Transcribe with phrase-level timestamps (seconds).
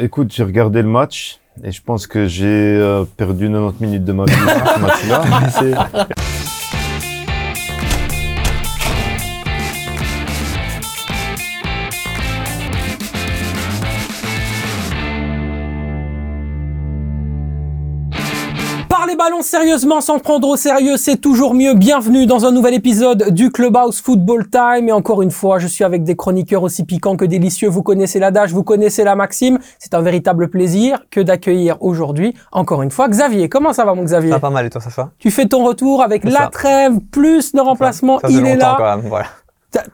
[0.00, 4.12] écoute, j'ai regardé le match et je pense que j'ai euh, perdu 90 minutes de
[4.12, 6.08] ma vie ce match-là.
[19.30, 21.74] Ballon sérieusement sans prendre au sérieux, c'est toujours mieux.
[21.74, 24.88] Bienvenue dans un nouvel épisode du Clubhouse Football Time.
[24.88, 27.68] Et encore une fois, je suis avec des chroniqueurs aussi piquants que délicieux.
[27.68, 29.60] Vous connaissez l'adage, vous connaissez la maxime.
[29.78, 33.48] C'est un véritable plaisir que d'accueillir aujourd'hui, encore une fois, Xavier.
[33.48, 34.30] Comment ça va, mon Xavier?
[34.30, 35.10] Ça va pas mal et toi, ça va?
[35.20, 36.48] Tu fais ton retour avec la ça.
[36.50, 38.18] trêve, plus le remplacement.
[38.18, 38.74] Ça fait Il est là.
[38.78, 39.26] quand même, voilà.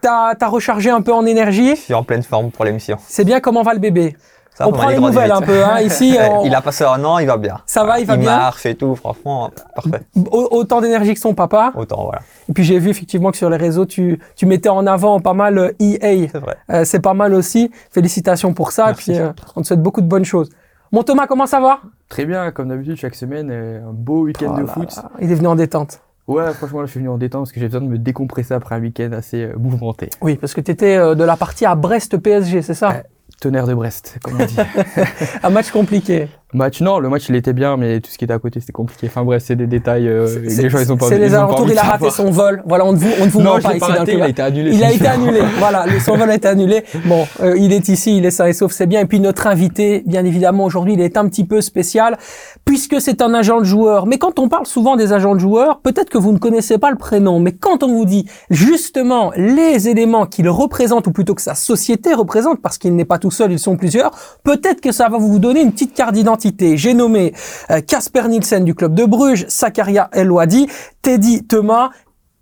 [0.00, 1.77] T'as rechargé un peu en énergie?
[1.77, 2.96] Je suis en pleine forme pour l'émission.
[3.06, 4.16] C'est bien, comment va le bébé?
[4.59, 5.62] Ça On prend les il nouvelles un peu.
[5.62, 5.80] Hein.
[5.83, 7.59] Ici, on- Il a passé un an, il va bien.
[7.66, 8.34] ça va, il va il bien.
[8.37, 10.01] marche et tout, franchement, parfait.
[10.30, 11.73] Au- Autant d'énergie que son papa.
[11.77, 12.20] Autant, voilà.
[12.48, 15.34] Et puis j'ai vu effectivement que sur les réseaux, tu, tu mettais en avant pas
[15.34, 16.28] mal euh, EA.
[16.33, 16.56] C'est vrai.
[16.70, 17.70] Euh, c'est pas mal aussi.
[17.91, 18.87] Félicitations pour ça.
[18.87, 19.11] Merci.
[19.11, 20.48] Et puis euh, on te souhaite beaucoup de bonnes choses.
[20.91, 21.80] Mon Thomas, comment ça va?
[22.09, 24.97] Très bien, comme d'habitude, chaque semaine, un beau week-end Oh de là foot.
[24.97, 26.00] là, Il est venu en détente.
[26.28, 28.55] Ouais, franchement, là, je suis venu en détente parce que j'ai besoin de me décompresser
[28.55, 30.08] après un week-end assez euh, mouvementé.
[30.23, 33.02] Oui, parce que tu étais de la partie à Brest PSG, c'est ça?
[33.41, 34.56] Tonnerre de Brest, comme on dit.
[35.42, 36.28] Un match compliqué.
[36.55, 38.72] Match, non, le match, il était bien, mais tout ce qui était à côté, c'était
[38.72, 39.08] compliqué.
[39.08, 40.06] Enfin bref, c'est des détails.
[40.08, 42.62] euh, les gens, ils ont pas C'est les alentours, il a raté son vol.
[42.66, 44.42] Voilà, on ne vous, on ne vous Non, ment pas pas raté, il a été
[44.42, 44.70] annulé.
[44.72, 45.41] Il a été annulé.
[45.58, 46.84] Voilà, le- son vol a été annulé.
[47.06, 49.00] Bon, euh, il est ici, il est sain et sauf, c'est bien.
[49.00, 52.17] Et puis notre invité, bien évidemment, aujourd'hui, il est un petit peu spécial
[52.64, 54.06] puisque c'est un agent de joueur.
[54.06, 56.91] Mais quand on parle souvent des agents de joueurs, peut-être que vous ne connaissez pas
[56.91, 61.42] le prénom, mais quand on vous dit justement les éléments qu'il représente, ou plutôt que
[61.42, 64.12] sa société représente, parce qu'il n'est pas tout seul, ils sont plusieurs,
[64.44, 66.36] peut-être que ça va vous donner une petite carte d'identité.
[66.77, 67.33] J'ai nommé
[67.70, 70.67] euh, Casper Nielsen du club de Bruges, Sakaria El Wadi,
[71.03, 71.91] Teddy Thomas,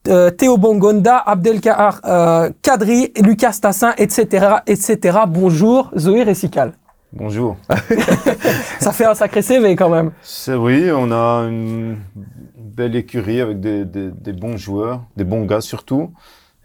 [0.09, 5.19] euh, Théo Bongonda, Abdelkahar euh, Kadri, Lucas Tassin, etc., etc.
[5.28, 6.72] Bonjour, Zoé Récical.
[7.12, 7.56] Bonjour.
[8.81, 10.11] Ça fait un sacré CV quand même.
[10.22, 11.98] C'est oui, on a une
[12.56, 16.10] belle écurie avec des, des- des bons joueurs, des bons gars surtout.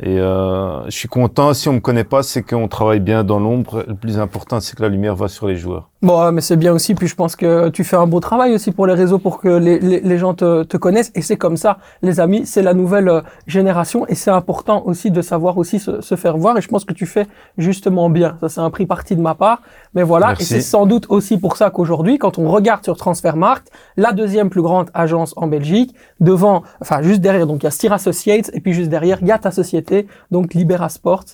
[0.02, 1.54] Et euh, je suis content.
[1.54, 3.84] Si on me connaît pas, c'est qu'on travaille bien dans l'ombre.
[3.86, 5.90] Le plus important, c'est que la lumière va sur les joueurs.
[6.02, 6.96] Bon, mais c'est bien aussi.
[6.96, 9.50] Puis je pense que tu fais un beau travail aussi pour les réseaux, pour que
[9.50, 11.12] les, les, les gens te, te connaissent.
[11.16, 12.46] Et c'est comme ça, les amis.
[12.46, 16.38] C'est la nouvelle euh, génération, et c'est important aussi de savoir aussi se, se faire
[16.38, 16.58] voir.
[16.58, 17.28] Et je pense que tu fais
[17.58, 18.38] justement bien.
[18.40, 19.62] Ça, c'est un prix parti de ma part.
[19.94, 20.28] Mais voilà.
[20.28, 20.44] Merci.
[20.44, 24.50] Et c'est sans doute aussi pour ça qu'aujourd'hui, quand on regarde sur Transfermarkt, la deuxième
[24.50, 28.50] plus grande agence en Belgique, devant, enfin juste derrière, donc il y a Steer Associates,
[28.54, 29.89] et puis juste derrière, il y a ta société,
[30.32, 31.26] donc Libera Sport.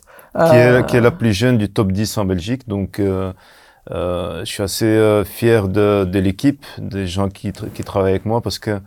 [0.43, 2.67] Qui, Euh, est, qui est la plus jeune du top 10 en Belgique.
[2.67, 3.33] Donc, euh,
[3.91, 8.25] euh, je suis assez fier de, de l'équipe, des gens qui, tra- qui travaillent avec
[8.25, 8.81] moi parce que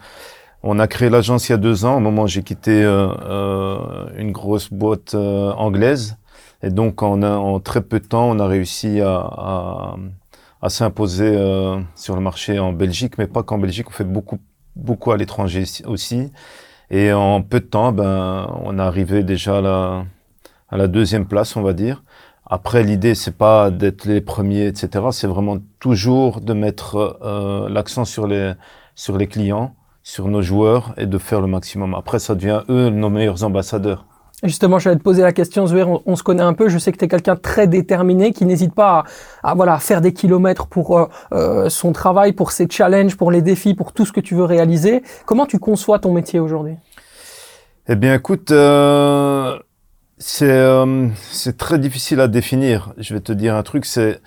[0.62, 3.08] on a créé l'agence il y a deux ans, au moment où j'ai quitté euh,
[3.26, 6.16] euh, une grosse boîte euh, anglaise.
[6.62, 9.96] Et donc, en, très peu de temps, on a réussi à, à,
[10.62, 11.36] à s'imposer
[11.94, 14.38] sur le marché en Belgique, mais pas qu'en Belgique, on fait beaucoup,
[14.76, 16.32] beaucoup à l'étranger aussi.
[16.90, 20.04] Et en peu de temps, ben, on est arrivé déjà à la,
[20.68, 22.02] à la deuxième place, on va dire.
[22.46, 25.06] Après, l'idée, c'est pas d'être les premiers, etc.
[25.12, 28.54] C'est vraiment toujours de mettre euh, l'accent sur les,
[28.94, 31.94] sur les clients, sur nos joueurs et de faire le maximum.
[31.94, 34.06] Après, ça devient eux nos meilleurs ambassadeurs.
[34.44, 35.64] Justement, je vais te poser la question,
[36.06, 38.72] on, se connaît un peu, je sais que tu es quelqu'un très déterminé, qui n'hésite
[38.72, 39.04] pas
[39.42, 43.32] à, à, voilà, faire des kilomètres pour euh, euh, son travail, pour ses challenges, pour
[43.32, 45.02] les défis, pour tout ce que tu veux réaliser.
[45.26, 46.74] Comment tu conçois ton métier aujourd'hui?
[47.88, 49.58] Eh bien, écoute, euh,
[50.18, 51.08] c'est euh,
[51.56, 52.92] très difficile à définir.
[52.96, 54.20] Je vais te dire un truc, c'est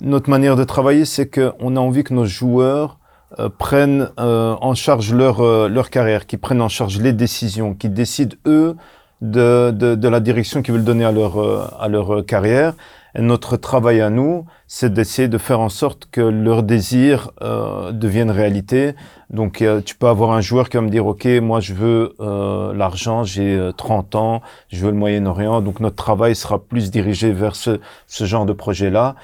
[0.00, 2.98] notre manière de travailler, c'est qu'on a envie que nos joueurs
[3.38, 7.74] euh, prennent euh, en charge leur, euh, leur carrière, qu'ils prennent en charge les décisions,
[7.74, 8.76] qu'ils décident eux
[9.20, 12.74] de, de, de la direction qu'ils veulent donner à leur, euh, à leur euh, carrière.
[13.14, 17.90] Et notre travail à nous, c'est d'essayer de faire en sorte que leurs désirs euh,
[17.90, 18.94] deviennent réalité.
[19.30, 22.14] Donc, euh, tu peux avoir un joueur qui va me dire, OK, moi, je veux
[22.20, 25.60] euh, l'argent, j'ai euh, 30 ans, je veux le Moyen-Orient.
[25.60, 29.16] Donc, notre travail sera plus dirigé vers ce, ce genre de projet-là.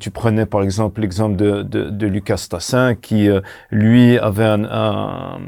[0.00, 3.28] Tu prenais, par exemple, l'exemple de, de, de Lucas Tassin, qui,
[3.70, 5.38] lui, avait un, un,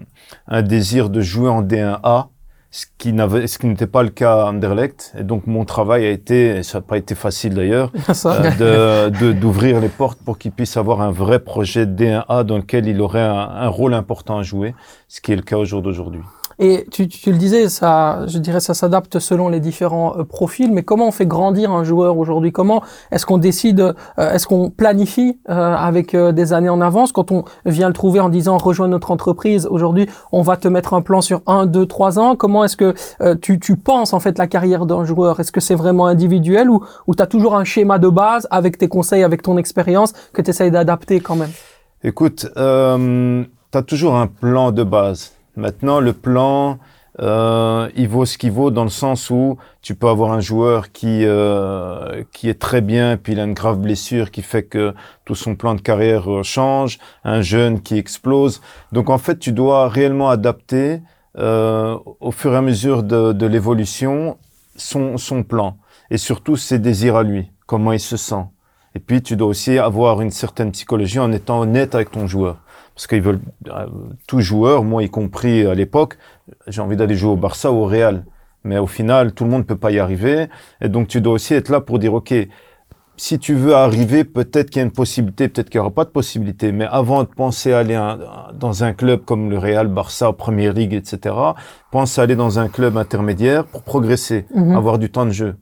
[0.47, 2.27] un désir de jouer en D1A
[2.73, 5.13] ce qui n'avait, ce qui n'était pas le cas à Anderlecht.
[5.19, 7.93] Et donc, mon travail a été, et ça n'a pas été facile d'ailleurs,
[8.27, 12.87] euh, de, d'ouvrir les portes pour qu'il puisse avoir un vrai projet D1A dans lequel
[12.89, 14.75] il aurait un, un rôle important à jouer,
[15.07, 16.23] ce qui est le cas au jour d'aujourd'hui.
[16.65, 20.71] Et tu, le disais, ça, je dirais, ça s'adapte selon les différents euh, profils.
[20.71, 22.53] Mais comment on fait grandir un joueur aujourd'hui?
[22.53, 27.11] Comment est-ce qu'on décide euh, Est-ce qu'on planifie euh, avec des années en avance?
[27.11, 30.95] Quand on vient le trouver en disant rejoins notre entreprise, aujourd'hui, on va te mettre
[30.95, 32.37] un plan sur un, deux, trois ans.
[32.37, 32.95] Comment est-ce que
[33.41, 35.41] tu, penses en fait la carrière d'un joueur?
[35.41, 38.87] Est-ce que c'est vraiment individuel ou, ou as toujours un schéma de base avec tes
[38.87, 41.51] conseils, avec ton expérience que tu essayes d'adapter quand même?
[42.05, 45.33] Écoute, tu as toujours un plan de base.
[45.57, 46.79] Maintenant, le plan,
[47.21, 50.93] euh, il vaut ce qu'il vaut dans le sens où tu peux avoir un joueur
[50.93, 54.95] qui euh, qui est très bien, puis il a une grave blessure qui fait que
[55.27, 58.63] tout son plan de carrière euh, change, un jeune qui explose.
[58.93, 61.03] Donc en fait, tu dois réellement adapter
[61.39, 64.39] euh, au fur et à mesure de, de l'évolution
[64.77, 65.77] son son plan
[66.11, 68.47] et surtout ses désirs à lui, comment il se sent.
[68.95, 72.57] Et puis tu dois aussi avoir une certaine psychologie en étant honnête avec ton joueur
[72.95, 73.87] parce qu'ils veulent euh,
[74.27, 76.19] tout joueur, moi y compris à l'époque,
[76.67, 78.25] j'ai envie d'aller jouer au Barça ou au Real.
[78.65, 80.47] Mais au final, tout le monde ne peut pas y arriver.
[80.81, 82.33] Et donc, tu dois aussi être là pour dire, OK,
[83.17, 86.05] si tu veux arriver, peut-être qu'il y a une possibilité, peut-être qu'il n'y aura pas
[86.05, 86.71] de possibilité.
[86.73, 88.01] Mais avant de penser à aller
[88.55, 91.35] dans un club comme le Real, Barça, Premier League, etc.,
[91.91, 94.77] pense à aller dans un club intermédiaire pour progresser, Mhm.
[94.77, 95.57] avoir du temps de jeu.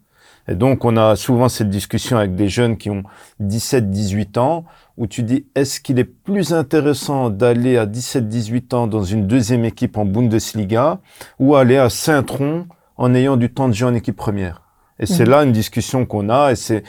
[0.49, 3.03] Et donc, on a souvent cette discussion avec des jeunes qui ont
[3.41, 4.65] 17, 18 ans,
[5.01, 9.27] où tu dis, est-ce qu'il est plus intéressant d'aller à 17, 18 ans dans une
[9.27, 10.99] deuxième équipe en Bundesliga
[11.39, 12.67] ou aller à Saint-Tron
[12.99, 14.61] en ayant du temps de jeu en équipe première?
[14.99, 15.31] Et c'est Mhm.
[15.31, 16.83] là une discussion qu'on a et c'est,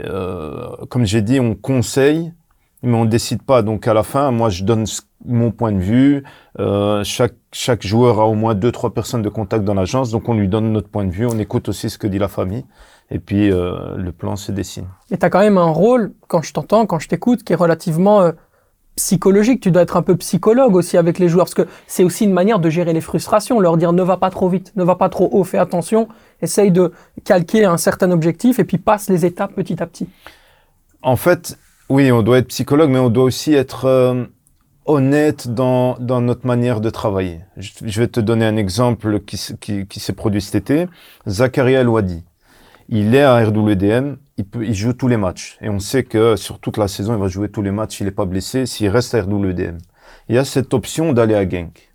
[0.00, 2.32] euh, comme j'ai dit, on conseille,
[2.82, 3.60] mais on décide pas.
[3.60, 4.84] Donc, à la fin, moi, je donne
[5.26, 6.24] mon point de vue.
[6.60, 10.10] Euh, chaque, chaque joueur a au moins deux, trois personnes de contact dans l'agence.
[10.10, 11.26] Donc, on lui donne notre point de vue.
[11.26, 12.64] On écoute aussi ce que dit la famille.
[13.10, 14.86] Et puis, euh, le plan se dessine.
[15.10, 17.56] Et tu as quand même un rôle, quand je t'entends, quand je t'écoute, qui est
[17.56, 18.32] relativement euh,
[18.96, 19.62] psychologique.
[19.62, 22.32] Tu dois être un peu psychologue aussi avec les joueurs, parce que c'est aussi une
[22.32, 25.08] manière de gérer les frustrations, leur dire ne va pas trop vite, ne va pas
[25.08, 26.08] trop haut, fais attention,
[26.42, 26.92] essaye de
[27.24, 30.08] calquer un certain objectif et puis passe les étapes petit à petit.
[31.00, 31.58] En fait,
[31.88, 34.24] oui, on doit être psychologue, mais on doit aussi être euh,
[34.84, 37.40] honnête dans, dans notre manière de travailler.
[37.56, 40.88] Je, je vais te donner un exemple qui, qui, qui s'est produit cet été.
[41.26, 42.24] Zakaria El Wadi.
[42.88, 45.58] Il est à RWDM, il, peut, il joue tous les matchs.
[45.60, 48.04] Et on sait que sur toute la saison, il va jouer tous les matchs, il
[48.04, 49.78] n'est pas blessé, s'il reste à RWDM.
[50.28, 51.92] Il y a cette option d'aller à Genk.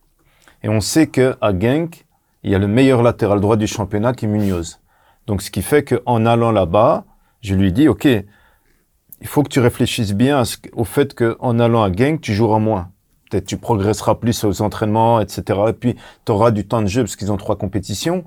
[0.61, 2.05] Et on sait que à Genk,
[2.43, 4.79] il y a le meilleur latéral droit du championnat qui est Munoz.
[5.25, 7.05] Donc ce qui fait qu'en allant là-bas,
[7.41, 10.43] je lui dis, OK, il faut que tu réfléchisses bien
[10.73, 12.91] au fait qu'en allant à Genk, tu joueras moins.
[13.29, 15.59] Peut-être tu progresseras plus aux entraînements, etc.
[15.69, 18.25] Et puis, tu auras du temps de jeu parce qu'ils ont trois compétitions.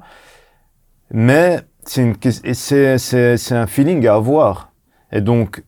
[1.11, 4.73] Mais c'est un feeling à avoir.
[5.13, 5.63] Et donc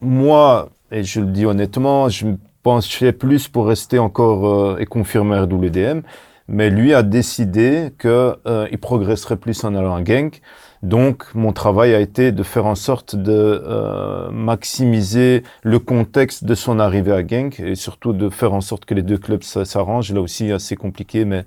[0.00, 4.86] moi, et je le dis honnêtement, je me penchais plus pour rester encore euh, et
[4.86, 6.02] confirmer RWDM,
[6.48, 10.40] mais lui a décidé que euh, il progresserait plus en allant à Genk.
[10.82, 16.54] Donc mon travail a été de faire en sorte de euh, maximiser le contexte de
[16.54, 20.12] son arrivée à Genk et surtout de faire en sorte que les deux clubs s'arrangent.
[20.12, 21.44] Là aussi assez compliqué, mais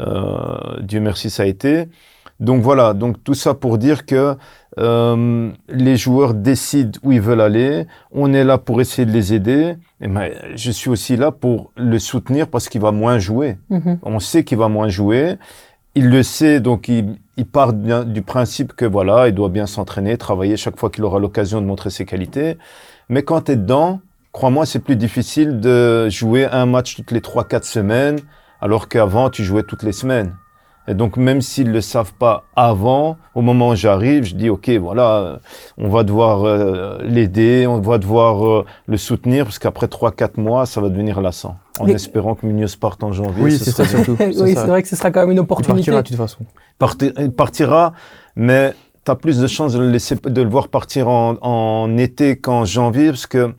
[0.00, 1.88] euh, Dieu merci, ça a été.
[2.40, 4.36] Donc voilà, donc tout ça pour dire que
[4.78, 7.86] euh, les joueurs décident où ils veulent aller.
[8.10, 9.76] On est là pour essayer de les aider.
[10.00, 13.58] Et ben, je suis aussi là pour le soutenir parce qu'il va moins jouer.
[13.70, 13.98] Mhm.
[14.02, 15.36] On sait qu'il va moins jouer.
[15.94, 20.16] Il le sait, donc il, il part du principe que voilà, il doit bien s'entraîner,
[20.16, 22.56] travailler chaque fois qu'il aura l'occasion de montrer ses qualités.
[23.10, 24.00] Mais quand tu es dedans,
[24.32, 28.18] crois-moi, c'est plus difficile de jouer un match toutes les 3-4 semaines,
[28.60, 30.34] alors qu'avant, tu jouais toutes les semaines.
[30.88, 34.68] Et donc, même s'ils le savent pas avant, au moment où j'arrive, je dis, OK,
[34.70, 35.38] voilà,
[35.78, 40.66] on va devoir euh, l'aider, on va devoir euh, le soutenir, parce qu'après 3-4 mois,
[40.66, 41.56] ça va devenir lassant.
[41.78, 43.42] En Mais- espérant que Munoz parte en janvier.
[43.44, 44.16] Oui, ce c'est ça surtout.
[44.20, 45.92] oui, c'est vrai que ce sera quand même une Il opportunité.
[45.92, 46.44] partira de toute façon.
[46.80, 47.92] parti- il partira,
[48.34, 51.96] mais tu as plus de chances de le, laisser, de le voir partir en, en
[51.96, 53.54] été qu'en janvier, parce que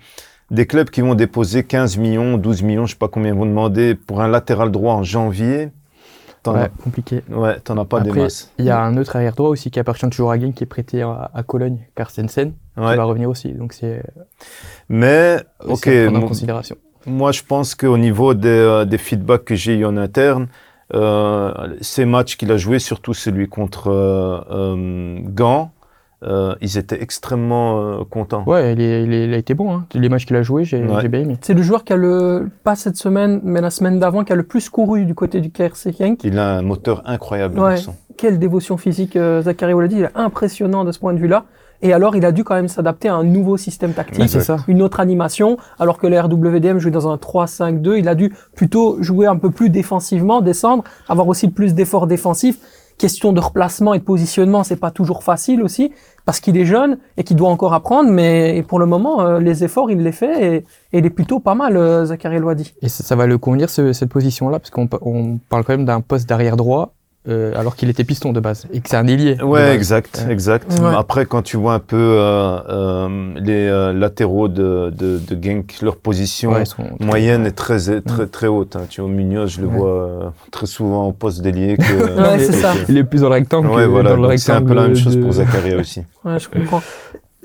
[0.51, 3.45] des clubs qui vont déposer 15 millions, 12 millions, je sais pas combien ils vont
[3.45, 5.69] demander pour un latéral droit en janvier,
[6.43, 7.21] t'en Ouais, compliqué.
[7.31, 8.51] as, ouais, t'en as pas des Après, masses.
[8.59, 10.67] il y a un autre arrière droit aussi qui appartient toujours à Genk qui est
[10.67, 12.95] prêté à, à Cologne, Carstensen, qui Ouais.
[12.95, 13.53] va revenir aussi.
[13.53, 14.03] Donc c'est
[14.89, 16.75] Mais, ok, à prendre en considération.
[17.05, 20.47] moi je pense qu'au niveau des, euh, des feedbacks que j'ai eu en interne,
[20.93, 25.71] euh, ces matchs qu'il a joués, surtout celui contre euh, euh, Gand,
[26.25, 28.43] euh, ils étaient extrêmement euh, contents.
[28.47, 29.73] Ouais, il, est- il est- il a été bon.
[29.73, 29.85] Hein.
[29.93, 31.07] Les matchs qu'il a joués, j'ai Ouais.
[31.07, 31.37] bien aimé.
[31.41, 34.35] C'est le joueur qui a le, pas cette semaine, mais la semaine d'avant, qui a
[34.35, 36.23] le plus couru du côté du KRC Genk.
[36.23, 37.75] Il a un moteur incroyable, le Ouais.
[38.17, 41.45] Quelle dévotion physique, euh, Zachary Oladi, il est impressionnant de ce point de vue-là.
[41.81, 44.55] Et alors, il a dû quand même s'adapter à un nouveau système tactique, ça.
[44.69, 49.01] une autre animation, alors que le RWDM jouait dans un 3-5-2, il a dû plutôt
[49.03, 52.57] jouer un peu plus défensivement, descendre, avoir aussi plus d'efforts défensifs.
[52.97, 55.91] Question de replacement et de positionnement, c'est pas toujours facile aussi,
[56.25, 59.63] parce qu'il est jeune et qu'il doit encore apprendre, mais pour le moment, euh, les
[59.63, 60.65] efforts, il les fait et,
[60.97, 62.73] il est plutôt pas mal, euh, Zachary Eloidi.
[62.81, 65.85] Et ça, va le convenir, ce- cette position-là, parce qu'on pa- on parle quand même
[65.85, 66.93] d'un poste d'arrière droit,
[67.27, 69.41] euh, alors qu'il était piston de base, et que c'est un ailier.
[69.41, 70.33] Ouais, exact, Ouais.
[70.33, 70.71] exact.
[70.81, 70.91] Ouais.
[70.95, 75.79] Après, quand tu vois un peu euh, euh, les euh, latéraux de, de, de Genk,
[75.81, 78.75] leur position Ouais, ils sont- moyenne est très, très, très haute.
[78.75, 78.81] hein.
[78.89, 79.77] Tu vois, Munoz, je le Ouais.
[79.77, 81.77] vois euh, très souvent au poste d'ailier.
[81.77, 81.83] que-
[82.33, 82.73] Ouais, c'est que- ça.
[82.89, 84.15] Il est plus dans le rectangle Ouais, que voilà.
[84.15, 84.37] dans le.
[84.37, 86.01] C'est un peu la même chose de- pour Zakaria aussi.
[86.25, 86.81] Ouais, je comprends.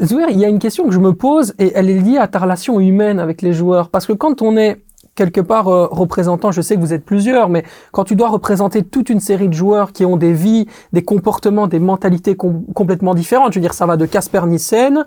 [0.03, 2.29] Zouer, il y a une question que je me pose et elle est liée à
[2.29, 3.89] ta relation humaine avec les joueurs.
[3.91, 4.79] Parce que quand on est
[5.19, 8.85] quelque part euh, représentant, je sais que vous êtes plusieurs, mais quand tu dois représenter
[8.85, 13.15] toute une série de joueurs qui ont des vies, des comportements, des mentalités com- complètement
[13.15, 15.05] différentes, je veux dire, ça va de Casper Nissen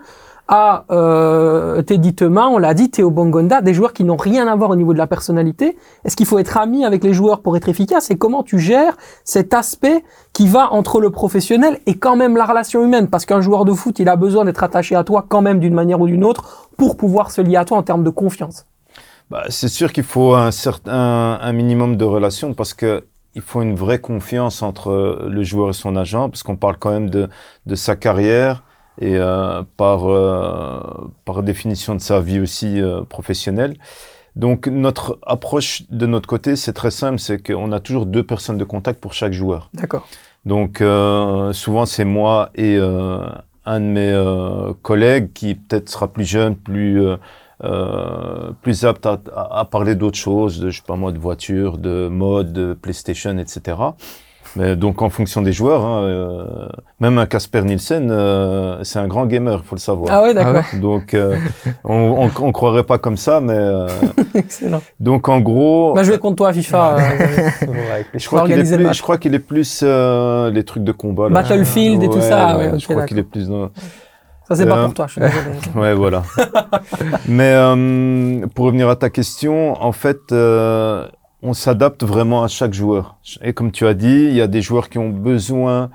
[0.48, 4.56] à euh, Teddy Thomas, on l'a dit, Théo Bongonda, des joueurs qui n'ont rien à
[4.56, 5.78] voir au niveau de la personnalité.
[6.04, 8.10] Est-ce qu'il faut être ami avec les joueurs pour être efficace?
[8.10, 12.44] Et comment tu gères cet aspect qui va entre le professionnel et quand même la
[12.44, 13.06] relation humaine?
[13.08, 15.74] Parce qu'un joueur de foot, il a besoin d'être attaché à toi quand même d'une
[15.74, 18.66] manière ou d'une autre pour pouvoir se lier à toi en termes de confiance.
[19.32, 23.62] Bah, c'est sûr qu'il faut un certain un minimum de relation parce que il faut
[23.62, 27.08] une vraie confiance entre euh, le joueur et son agent parce qu'on parle quand même
[27.08, 27.30] de,
[27.64, 28.62] de sa carrière
[29.00, 30.82] et euh, par euh,
[31.24, 33.78] par définition de sa vie aussi euh, professionnelle.
[34.36, 38.58] Donc notre approche de notre côté, c'est très simple, c'est qu'on a toujours deux personnes
[38.58, 39.70] de contact pour chaque joueur.
[39.72, 40.06] D'accord.
[40.44, 43.24] Donc euh, souvent c'est moi et euh,
[43.64, 47.00] un de mes euh, collègues qui peut-être sera plus jeune, plus
[48.62, 51.78] plus apte à, à- à parler d'autres choses, de, je sais pas moi, de voiture,
[51.78, 53.76] de mode, de PlayStation, etc.
[54.54, 56.44] Mais donc en fonction des joueurs, hein, euh,
[57.00, 60.12] même un Casper Nielsen, euh, c'est un grand gamer, il faut le savoir.
[60.12, 60.62] Ah ouais, d'accord.
[60.78, 61.38] Donc euh,
[61.84, 63.86] on, on, on croirait pas comme ça, mais euh,
[64.34, 64.82] Excellent.
[65.00, 66.96] donc en gros, Bah, je vais contre toi à FIFA.
[66.98, 67.48] euh,
[68.14, 71.30] je crois qu'il est plus, je crois qu'il est plus euh, les trucs de combat.
[71.30, 71.34] Là.
[71.42, 73.70] Battlefield et tout ça, ouais, ok, je crois qu'il est plus dans.
[74.48, 75.56] Ça, c'est pas Euh, pour toi, je suis désolé.
[75.76, 76.22] Ouais, voilà.
[77.28, 81.06] Mais euh, pour revenir à ta question, en fait, euh,
[81.42, 83.16] on s'adapte vraiment à chaque joueur.
[83.42, 85.90] Et comme tu as dit, il y a des joueurs qui ont besoin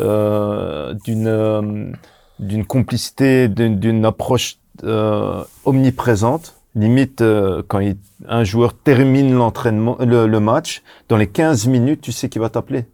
[0.00, 1.90] euh, d'une euh,
[2.38, 6.54] d'une complicité, d'une d'une approche euh, omniprésente.
[6.76, 7.22] Limite,
[7.66, 7.96] quand il-
[8.28, 12.48] un joueur termine l'entraînement, le, le match, dans les 15 minutes, tu sais qu'il va
[12.48, 12.84] t'appeler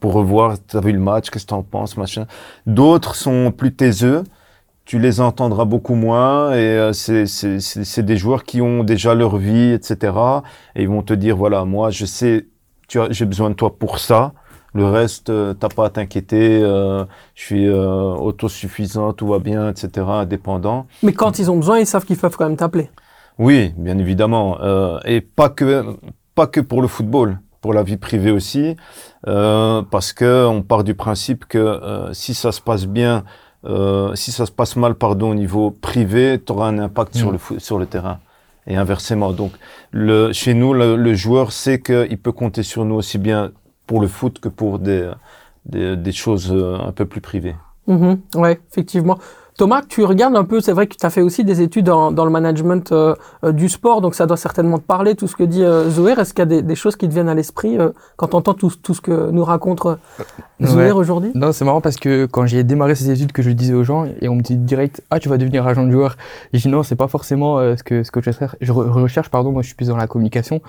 [0.00, 2.26] pour revoir, t'as vu le match, qu'est-ce que t'en penses, machin.
[2.66, 4.24] D'autres sont plus taiseux,
[4.84, 9.72] tu les entendras beaucoup moins et euh, c'est des joueurs qui ont déjà leur vie,
[9.72, 10.12] etc.
[10.74, 12.46] Et ils vont te dire voilà, moi je sais,
[12.88, 14.32] j'ai besoin de toi pour ça.
[14.74, 16.60] Le reste, euh, t'as pas à t'inquiéter.
[16.62, 20.06] euh, je suis euh, autosuffisant, tout va bien, etc.
[20.06, 20.86] Indépendant.
[21.02, 22.90] Mais quand ils ont besoin, ils savent qu'ils peuvent quand même t'appeler.
[23.38, 24.58] Oui, bien évidemment,
[25.04, 25.96] et pas que
[26.34, 27.38] pas que pour le football,
[27.68, 28.76] pour la vie privée aussi,
[29.26, 33.24] euh, parce que on part du principe que euh, si ça se passe bien,
[33.66, 37.30] euh, si ça se passe mal, pardon, au niveau privé, tu auras un impact sur
[37.30, 37.36] Mm.
[37.52, 38.20] le sur le terrain
[38.66, 39.32] et inversement.
[39.32, 39.52] Donc,
[39.90, 43.50] le, chez nous, le, le joueur sait qu'il peut compter sur nous aussi bien
[43.86, 45.10] pour le foot que pour des
[45.66, 46.46] des, des choses
[46.88, 47.56] un peu plus privées.
[47.86, 49.18] Mhm, ouais, effectivement.
[49.58, 52.12] Thomas, tu regardes un peu, c'est vrai que tu as fait aussi des études dans,
[52.12, 55.34] dans le management euh, euh, du sport, donc ça doit certainement te parler, tout ce
[55.36, 56.12] que dit euh, Zoé.
[56.12, 58.36] Est-ce qu'il y a des, des choses qui te viennent à l'esprit euh, quand tu
[58.36, 59.96] entends tout, tout ce que nous raconte euh,
[60.64, 60.90] Zoé Ouais.
[60.92, 61.32] aujourd'hui?
[61.34, 64.06] Non, c'est marrant parce que quand j'ai démarré ces études, que je disais aux gens,
[64.20, 66.16] et on me dit direct, ah, tu vas devenir agent de joueur.
[66.52, 68.54] Et je dis non, c'est pas forcément euh, ce que ce que je recherche.
[68.60, 70.60] Je re- recherche, pardon, moi je suis plus dans la communication,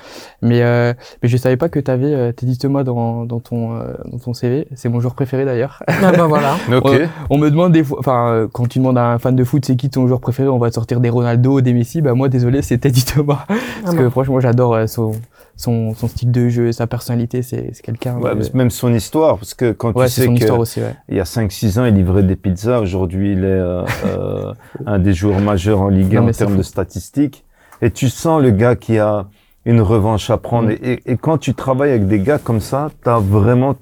[0.42, 3.76] mais euh, mais je savais pas que tu avais euh, Teddy Thomas dans dans ton
[3.76, 4.68] euh, dans ton CV.
[4.76, 5.84] C'est mon joueur préféré d'ailleurs.
[5.88, 6.56] Ah ben voilà.
[6.76, 6.86] Ok.
[6.86, 7.10] Ouais.
[7.30, 9.64] On me demande des fois, enfin, euh, quand tu demandes à un fan de foot,
[9.66, 12.02] c'est qui ton joueur préféré, on va te sortir des Ronaldo, des Messi.
[12.02, 13.46] Bah moi, désolé, c'est Teddy Thomas.
[13.48, 14.10] Parce Ah que bon.
[14.10, 15.12] franchement, j'adore euh, son,
[15.56, 17.42] son son style de jeu, sa personnalité.
[17.44, 18.18] C'est quelqu'un.
[18.18, 20.80] Ouais, de- Même son histoire, parce que quand Ouais, tu sais son que histoire aussi.
[20.82, 20.96] Ouais.
[21.10, 22.80] Il y a 5-6 ans, il livrait des pizzas.
[22.80, 24.54] Aujourd'hui, il est euh, euh,
[24.86, 26.58] un des joueurs majeurs en Ligue 1 Non, en termes fou.
[26.58, 27.46] de statistiques.
[27.82, 29.26] Et tu sens le gars qui a
[29.66, 30.70] une revanche à prendre.
[30.70, 30.78] Mm.
[30.84, 33.76] Et, et- et quand tu travailles avec des gars comme ça, tu as vraiment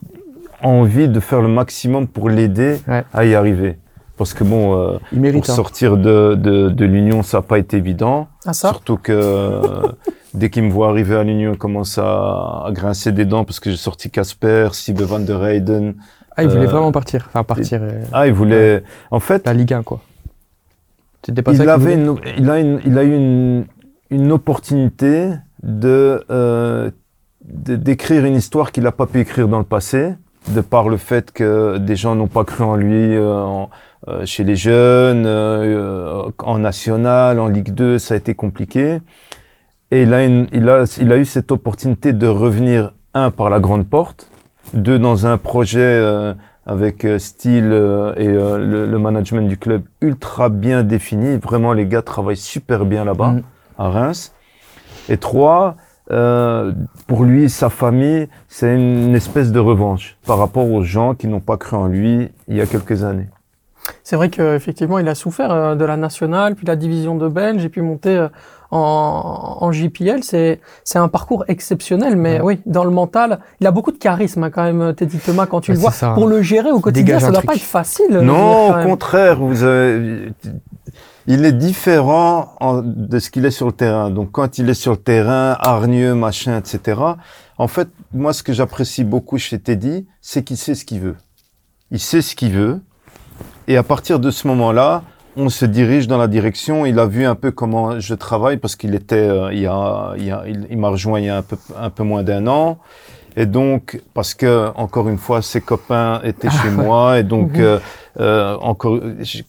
[0.63, 3.04] envie de faire le maximum pour l'aider Ouais.
[3.13, 3.77] à y arriver.
[4.18, 5.44] Parce que bon, euh, Il mérite.
[5.44, 5.56] pour hein.
[5.56, 8.28] sortir de, de, de l'Union, ça n'a pas été évident.
[8.46, 9.62] Ah ça Surtout que euh,
[10.34, 13.60] dès qu'il me voit arriver à l'Union, il commence à, à grincer des dents parce
[13.60, 15.96] que j'ai sorti Casper, Sibe van der Heyden.
[16.36, 17.26] Ah, il voulait euh, vraiment partir.
[17.28, 17.82] Enfin, partir.
[18.12, 18.84] Ah, il voulait.
[19.12, 20.02] En fait, la Ligue 1, quoi.
[21.44, 23.66] Pas ça il qu'il avait une, il a une, il a eu une,
[24.12, 25.32] une opportunité
[25.64, 26.92] de, euh,
[27.42, 30.14] d'écrire une histoire qu'il n'a pas pu écrire dans le passé,
[30.50, 33.70] de par le fait que des gens n'ont pas cru en lui euh, en,
[34.25, 39.00] chez les jeunes, euh, en national, en Ligue 2, ça a été compliqué.
[39.92, 43.88] Et il, il a, il a eu cette opportunité de revenir, un, par la grande
[43.88, 44.30] porte,
[44.74, 46.34] deux, dans un projet euh,
[46.66, 51.38] avec euh, style euh, et euh, le, le management du club ultra bien défini.
[51.38, 53.42] Vraiment, les gars travaillent super bien là-bas, Mm.
[53.77, 54.34] à Reims.
[55.10, 55.77] Et trois,
[56.12, 56.74] euh,
[57.08, 61.39] pour lui sa famille, c'est une espèce de revanche par rapport aux gens qui n'ont
[61.39, 63.30] pas cru en lui il y a quelques années.
[64.03, 67.63] C'est vrai qu'effectivement, il a souffert euh, de la nationale, puis la division de Belge,
[67.65, 68.27] et puis monter euh,
[68.72, 70.24] en, en JPL.
[70.24, 74.44] C'est c'est un parcours exceptionnel, mais oui, dans le mental, il a beaucoup de charisme
[74.44, 75.91] hein, quand même, Teddy Thomas, quand tu le vois.
[75.91, 76.12] c'est ça.
[76.13, 77.50] Pour le gérer au quotidien, Dégage ça un doit truc.
[77.50, 78.08] pas être facile.
[78.10, 78.88] dire, Non, au même.
[78.88, 80.32] contraire, vous avez,
[81.27, 84.10] il est différent en- de ce qu'il est sur le terrain.
[84.10, 87.01] Donc, quand il est sur le terrain, hargneux, machin, etc.
[87.58, 91.15] En fait, moi, ce que j'apprécie beaucoup chez Teddy, c'est qu'il sait ce qu'il veut.
[91.91, 92.82] Il sait ce qu'il veut.
[93.68, 95.04] Et à partir de ce moment-là,
[95.36, 96.86] on se dirige dans la direction.
[96.86, 100.32] Il a vu un peu comment je travaille parce qu'il était, euh, il a, il
[100.32, 102.78] a, il, il m'a rejoint il y a un peu, un peu moins d'un an.
[103.40, 107.20] Et donc, parce que, encore une fois, ses copains étaient chez moi.
[107.20, 107.62] Et donc, Mhm.
[107.62, 107.80] euh,
[108.20, 109.00] euh, encore,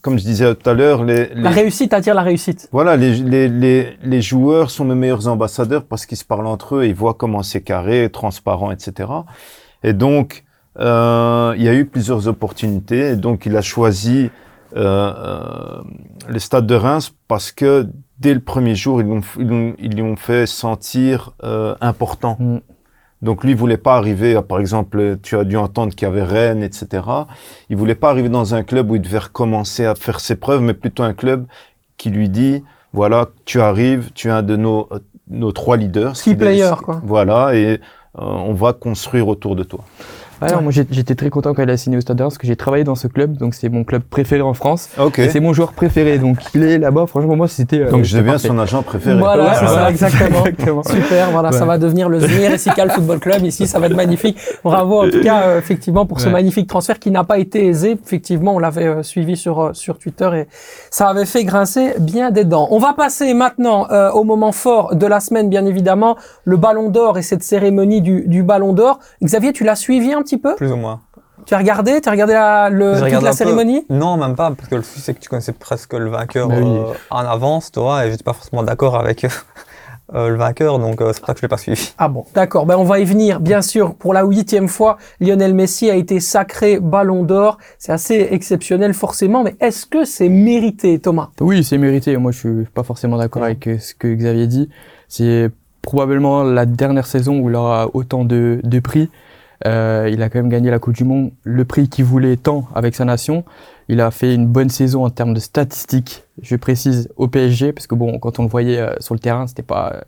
[0.02, 2.68] comme je disais tout à l'heure, les, La les- réussite attire la réussite.
[2.70, 6.76] voilà, les, les, les, les joueurs sont mes meilleurs ambassadeurs parce qu'ils se parlent entre
[6.76, 9.08] eux, ils voient comment c'est carré, transparent, etc.
[9.82, 10.44] Et donc,
[10.80, 13.16] euh, il y a eu plusieurs opportunités.
[13.16, 14.30] Donc, il a choisi
[14.76, 15.82] euh, euh,
[16.28, 17.86] le stade de Reims parce que
[18.18, 22.36] dès le premier jour, ils l'ont ils ils lui ont fait sentir euh, important.
[22.38, 22.58] Mm.
[23.22, 26.10] Donc lui, il voulait pas arriver, à, par exemple, tu as dû entendre qu'il y
[26.10, 27.02] avait Rennes, etc.
[27.68, 30.60] Il voulait pas arriver dans un club où il devait recommencer à faire ses preuves,
[30.60, 31.46] mais plutôt un club
[31.96, 34.88] qui lui dit, voilà, tu arrives, tu es un de nos,
[35.28, 36.12] nos trois leaders.
[36.12, 37.00] Key player, quoi.
[37.02, 37.80] Voilà, et
[38.14, 39.84] on va construire autour de toi.
[40.42, 42.56] Ouais, non, moi j'étais très content quand il a signé au Stade parce que j'ai
[42.56, 44.88] travaillé dans ce club, donc c'est mon club préféré en France.
[44.98, 45.18] Ok.
[45.18, 47.06] Et c'est mon joueur préféré, donc il est là-bas.
[47.06, 47.80] Franchement, moi c'était.
[47.80, 48.48] euh, Donc je deviens parfait.
[48.48, 49.18] son agent préféré.
[49.18, 50.38] Voilà, Ouais, c'est ça, exactement.
[50.46, 50.82] Exactement.
[50.84, 54.38] Super, voilà, ça va devenir le Zmir Essical Football Club ici, ça va être magnifique.
[54.64, 57.98] Bravo en tout cas, euh, effectivement, pour ce magnifique transfert qui n'a pas été aisé.
[58.02, 60.46] Effectivement, on l'avait euh, suivi sur euh, sur Twitter et
[60.90, 62.68] ça avait fait grincer bien des dents.
[62.70, 66.88] On va passer maintenant euh, au moment fort de la semaine, bien évidemment, le Ballon
[66.90, 68.98] d'Or et cette cérémonie du, du Ballon d'Or.
[69.22, 71.00] Xavier, tu l'as suivi un petit peu Plus ou moins.
[71.46, 73.36] Tu as regardé Tu as regardé la, le, J'ai toute regardé la peu.
[73.36, 76.48] cérémonie Non, même pas, parce que le souci, c'est que tu connaissais presque le vainqueur
[76.48, 76.56] oui.
[76.62, 79.24] euh, en avance, toi, et j'étais pas forcément d'accord avec
[80.14, 81.92] euh, le vainqueur, donc euh, c'est pour ça que je l'ai pas suivi.
[81.96, 82.66] Ah bon, d'accord.
[82.66, 83.40] Ben on va y venir.
[83.40, 87.56] Bien sûr, pour la huitième fois, Lionel Messi a été sacré Ballon d'Or.
[87.78, 91.28] C'est assez exceptionnel forcément, mais est-ce que c'est mérité, Thomas?
[91.40, 92.16] Oui, c'est mérité.
[92.18, 94.68] Moi, je suis pas forcément d'accord avec ce que Xavier dit.
[95.08, 95.50] C'est
[95.82, 99.08] probablement la dernière saison où il aura autant de, de prix.
[99.66, 102.68] Euh, il a quand même gagné la Coupe du Monde, le prix qu'il voulait tant
[102.74, 103.44] avec sa nation.
[103.88, 107.86] Il a fait une bonne saison en termes de statistiques, je précise, au PSG, parce
[107.86, 110.00] que bon, quand on le voyait euh, sur le terrain, c'était pas, euh,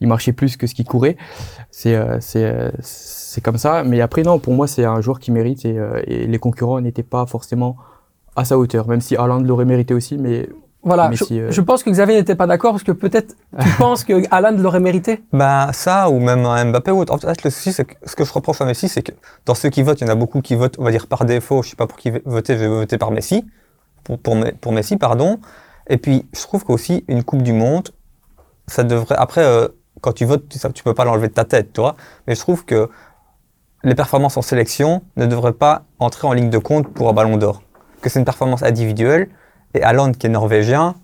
[0.00, 1.16] il marchait plus que ce qu'il courait.
[1.70, 3.82] C'est, euh, c'est, c'est comme ça.
[3.84, 7.02] Mais après, non, pour moi, c'est un joueur qui mérite et, et les concurrents n'étaient
[7.02, 7.76] pas forcément
[8.36, 10.48] à sa hauteur, même si Haaland l'aurait mérité aussi, mais
[10.84, 11.50] Voilà, euh.
[11.50, 14.80] je pense que Xavier n'était pas d'accord parce que peut-être tu penses que Haaland l'aurait
[14.80, 15.22] mérité.
[15.32, 17.14] Bah ça, ou même un Mbappé ou autre.
[17.14, 19.12] En fait, le souci, c'est que ce que je reproche à Messi, c'est que
[19.46, 21.24] dans ceux qui votent, il y en a beaucoup qui votent, on va dire par
[21.24, 23.44] défaut, je sais pas pour qui voter, je vais voter par Messi,
[24.04, 25.38] pour, pour, Me- pour Messi, pardon.
[25.88, 27.88] Et puis, je trouve qu'aussi, une Coupe du Monde,
[28.66, 29.68] ça devrait, après, euh,
[30.00, 31.96] quand tu votes, tu, ça, tu peux pas l'enlever de ta tête, tu vois.
[32.26, 32.88] Mais je trouve que
[33.82, 37.36] les performances en sélection ne devraient pas entrer en ligne de compte pour un ballon
[37.36, 37.62] d'or.
[38.00, 39.28] Que c'est une performance individuelle,
[39.74, 40.94] et Haaland, qui est norvégien,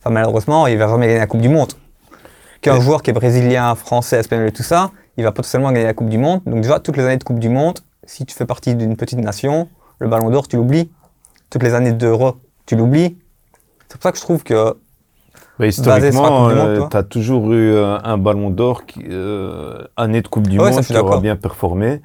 [0.00, 1.72] enfin, malheureusement, il va jamais gagner la Coupe du Monde
[2.62, 5.94] qu'un joueur qui est brésilien, français, espagnol et tout ça, il va potentiellement gagner la
[5.94, 6.40] Coupe du Monde.
[6.46, 9.18] Donc déjà, toutes les années de Coupe du Monde, si tu fais partie d'une petite
[9.18, 10.90] nation, le Ballon d'Or, tu l'oublies.
[11.50, 13.18] Toutes les années d'Euro, tu l'oublies.
[13.88, 14.74] C'est pour ça que je trouve que
[15.58, 20.46] Bah, historiquement, tu as toujours eu euh, un ballon d'or, qui, euh, année de Coupe
[20.46, 22.00] du Ouais, Monde, qui aura bien performé.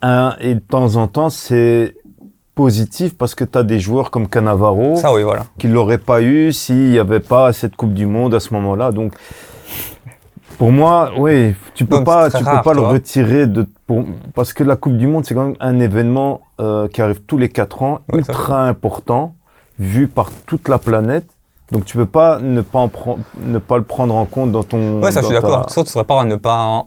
[0.00, 1.94] Un, et de temps en temps, c'est
[2.54, 5.44] positif parce que tu as des joueurs comme Cannavaro ça, oui, voilà.
[5.58, 8.92] qui l'auraient pas eu s'il n'y avait pas cette Coupe du Monde à ce moment-là.
[8.92, 9.14] Donc,
[10.58, 14.04] pour moi, oui, tu peux Donc, pas, tu peux rare, pas le retirer de, pour-
[14.34, 17.38] parce que la Coupe du Monde, c'est quand même un événement euh, qui arrive tous
[17.38, 19.34] les quatre ans, ultra important,
[19.78, 21.26] vu par toute la planète.
[21.72, 22.90] Donc, tu peux pas ne pas en
[23.40, 25.00] ne pas le prendre en compte dans ton.
[25.02, 25.70] Ouais, ça, je suis dans ta- d'accord.
[25.70, 26.84] Sauf tu serais pas à ne pas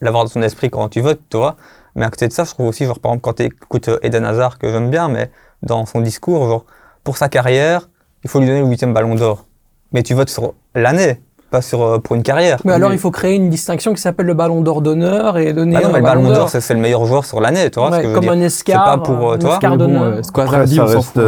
[0.00, 1.54] l'avoir dans ton esprit quand tu votes, tu vois.
[1.96, 3.98] Mais à côté de ça, je trouve aussi, genre, par exemple, quand tu écoutes euh,
[4.02, 5.30] Eden Hazard, que j'aime bien, mais
[5.62, 6.64] dans son discours, genre,
[7.02, 7.88] pour sa carrière,
[8.22, 9.46] il faut lui donner le huitième ballon d'or.
[9.92, 12.58] Mais tu votes sur l'année, pas sur, euh, pour une carrière.
[12.64, 15.76] Mais alors il faut créer une distinction qui s'alle le Ballon d'Or d'honneur et donner
[15.76, 17.96] Ah non, mais le ballon d'or, c'est le meilleur joueur sur l'année, tu vois ce
[17.96, 20.54] Ouais, que je veux comme un escar, C'est pas pour, euh, bon, euh, ce qu'Hazard
[20.60, 21.22] Après, dit, on s'en fout.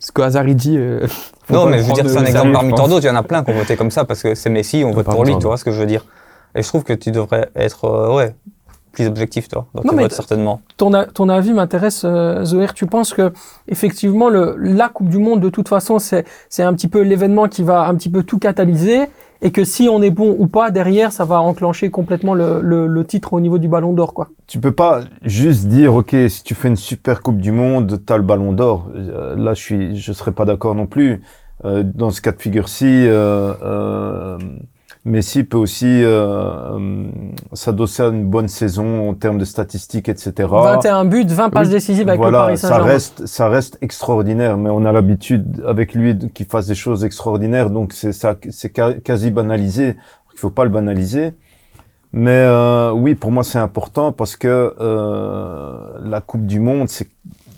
[0.00, 0.78] ce dit.
[1.50, 3.04] Non, mais je veux dire, c'est un exemple parmi tant d'autres.
[3.04, 4.92] Il y en a plein qui ont voté comme ça parce que c'est Messi, on
[4.92, 6.04] vote pour lui, tu vois ce que je veux dire.
[6.54, 8.34] Et je trouve que tu devrais être, euh, ouais,
[8.92, 10.60] plus objectif, toi, dans Non, tes mais votes, t- certainement.
[10.76, 12.68] Ton, a- ton avis m'intéresse, euh, Zoher.
[12.74, 13.32] Tu penses que
[13.68, 17.48] effectivement le, la Coupe du Monde, de toute façon, c'est c'est un petit peu l'événement
[17.48, 19.02] qui va un petit peu tout catalyser,
[19.42, 22.86] et que si on est bon ou pas derrière, ça va enclencher complètement le, le,
[22.86, 24.28] le titre au niveau du Ballon d'Or, quoi.
[24.46, 28.16] Tu peux pas juste dire, OK, si tu fais une super Coupe du Monde, t'as
[28.18, 28.88] le ballon d'or.
[28.94, 31.22] Euh, Là, je suis, je serais pas d'accord non plus.
[31.64, 34.38] Euh, dans ce cas de figure-ci, euh, euh,
[35.06, 37.06] Messi peut aussi euh, euh,
[37.54, 40.48] s'adosser à une bonne saison en termes de statistiques, etc.
[40.50, 42.92] 21 buts, 20 passes Oui, décisives avec le Paris ça Saint-Germain.
[42.92, 47.70] reste, ça reste extraordinaire, mais on a l'habitude avec lui qu'il fasse des choses extraordinaires,
[47.70, 49.96] donc c'est ça, c'est quasi banalisé.
[50.34, 51.32] Il faut pas le banaliser.
[52.12, 56.88] Mais euh, oui, pour moi c'est important parce que euh, la Coupe du Monde,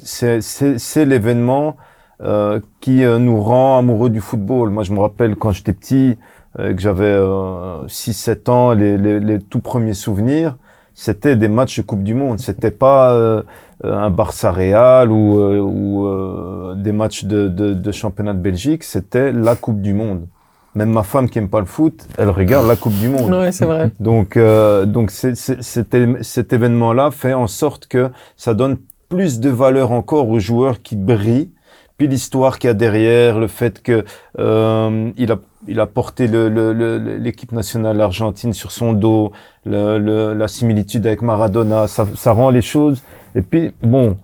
[0.04, 1.76] c'est l'événement
[2.22, 4.70] euh, qui euh, nous rend amoureux du football.
[4.70, 6.18] Moi, je me rappelle quand j'étais petit,
[6.58, 10.56] que j'avais euh, 6-7 ans, les, les, les tout premiers souvenirs,
[10.94, 12.38] c'était des matchs de Coupe du Monde.
[12.38, 13.42] C'était pas euh,
[13.82, 18.84] un Barça Real ou, euh, ou euh, des matchs de, de, de championnat de Belgique.
[18.84, 20.26] C'était la Coupe du Monde.
[20.74, 23.30] Même ma femme qui aime pas le foot, elle regarde la Coupe du Monde.
[23.32, 23.90] Ouais, c'est vrai.
[24.00, 28.78] Donc, euh, donc c'est, c'est- cet, événement-là fait en sorte que ça donne
[29.10, 31.50] plus de valeur encore aux joueurs qui brillent.
[31.98, 34.04] Puis l'histoire qu'il y a derrière, le fait que
[34.38, 35.38] euh, il a
[35.68, 39.32] il a porté le- le- le- l'équipe nationale argentine sur son dos,
[39.64, 43.02] la similitude avec Maradona, ça, ça rend les choses.
[43.34, 44.16] Et puis bon,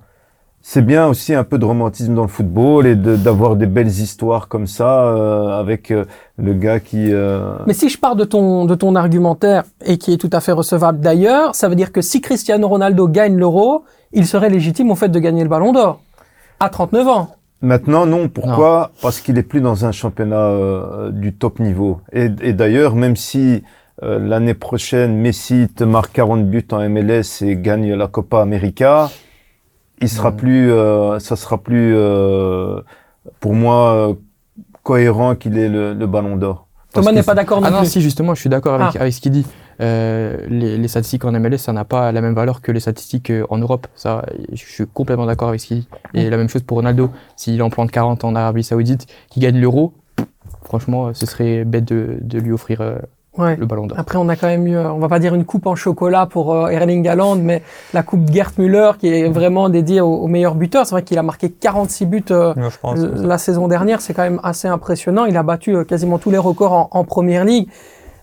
[0.61, 3.87] c'est bien aussi un peu de romantisme dans le football et de- d'avoir des belles
[3.88, 6.05] histoires comme ça euh, avec euh,
[6.37, 7.12] le gars qui.
[7.12, 10.40] euh, Mais si je pars de ton, de ton argumentaire, et qui est tout à
[10.40, 14.90] fait recevable d'ailleurs, ça veut dire que si Cristiano Ronaldo gagne l'euro, il serait légitime
[14.90, 16.01] au fait de gagner le Ballon d'Or.
[16.61, 17.29] À 39 ans.
[17.60, 18.28] Maintenant, non.
[18.28, 18.92] Pourquoi?
[19.02, 22.00] Parce qu'il est plus dans un championnat euh, du top niveau.
[22.12, 23.64] Et, et d'ailleurs, même si
[24.04, 29.10] euh, l'année prochaine, Messi te marque 40 buts en MLS et gagne la Copa América,
[30.00, 32.80] il sera plus, euh, ça sera plus, euh,
[33.40, 34.14] pour moi, euh,
[34.84, 36.68] cohérent qu'il ait le, le Ballon d'Or.
[36.92, 39.00] Thomas n'est pas d'accord non Ah non, si, justement, je suis d'accord avec, Ah.
[39.02, 39.46] avec ce qu'il dit.
[39.80, 43.30] Euh, les, les statistiques en MLS, ça n'a pas la même valeur que les statistiques
[43.30, 43.86] euh, en Europe.
[43.94, 45.88] Ça, je suis complètement d'accord avec ce qu'il dit.
[46.14, 47.10] Et la même chose pour Ronaldo.
[47.36, 49.92] S'il en plante 40 en Arabie Saoudite, qui gagne l'euro,
[50.64, 52.96] franchement, ce serait bête de, de lui offrir euh,
[53.36, 53.54] Ouais.
[53.54, 53.96] le ballon d'or.
[54.00, 56.52] Après, on a quand même eu, on va pas dire une coupe en chocolat pour
[56.52, 57.62] euh, Erling Haaland, mais
[57.94, 60.84] la coupe Gerd Müller qui est vraiment dédiée au, au meilleur buteur.
[60.86, 62.98] C'est vrai qu'il a marqué 46 buts euh, pense.
[62.98, 64.00] la saison dernière.
[64.00, 65.24] C'est quand même assez impressionnant.
[65.24, 67.68] Il a battu euh, quasiment tous les records en, en première ligue.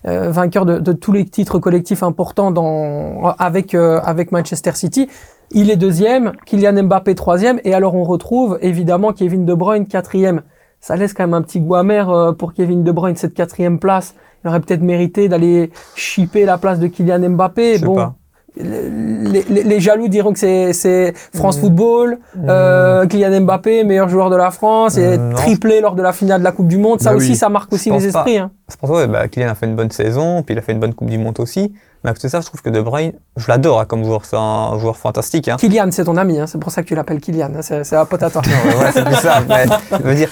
[0.08, 5.08] Euh, vainqueur de, de tous les titres collectifs importants dans, avec, euh, avec Manchester City.
[5.50, 10.42] Il est deuxième, Kylian Mbappé troisième, et alors on retrouve évidemment Kevin De Bruyne quatrième.
[10.78, 13.80] Ça laisse quand même un petit goût amer euh, pour Kevin De Bruyne cette quatrième
[13.80, 14.14] place.
[14.44, 17.80] Il aurait peut-être mérité d'aller chipper la place de Kylian Mbappé.
[17.80, 18.14] Bon, pas.
[18.56, 21.60] Les, les- les jaloux diront que c'est France Mm.
[21.60, 25.34] Football, euh, Kylian Mbappé, meilleur joueur de la France, et non.
[25.34, 27.00] triplé lors de la finale de la Coupe du Monde.
[27.00, 27.36] Ça Bah aussi, oui.
[27.36, 28.18] ça marque aussi Je pense les pas.
[28.20, 28.38] esprits.
[28.38, 28.50] Hein.
[28.68, 30.72] C'est pour ça, ouais, bah, Kylian a fait une bonne saison, puis il a fait
[30.72, 31.72] une bonne Coupe du Monde aussi.
[32.04, 34.24] Mais à côté de ça, je trouve que De Bruyne, je l'adore hein, comme joueur.
[34.24, 35.48] C'est un joueur fantastique.
[35.48, 35.56] Hein.
[35.58, 37.50] Kylian, c'est ton ami, hein, c'est pour ça que tu l'appelles Kylian.
[37.56, 38.42] hein, C'est un pote à toi.
[38.80, 39.40] Ouais, c'est plus ça.
[39.48, 40.30] Mais, je veux dire,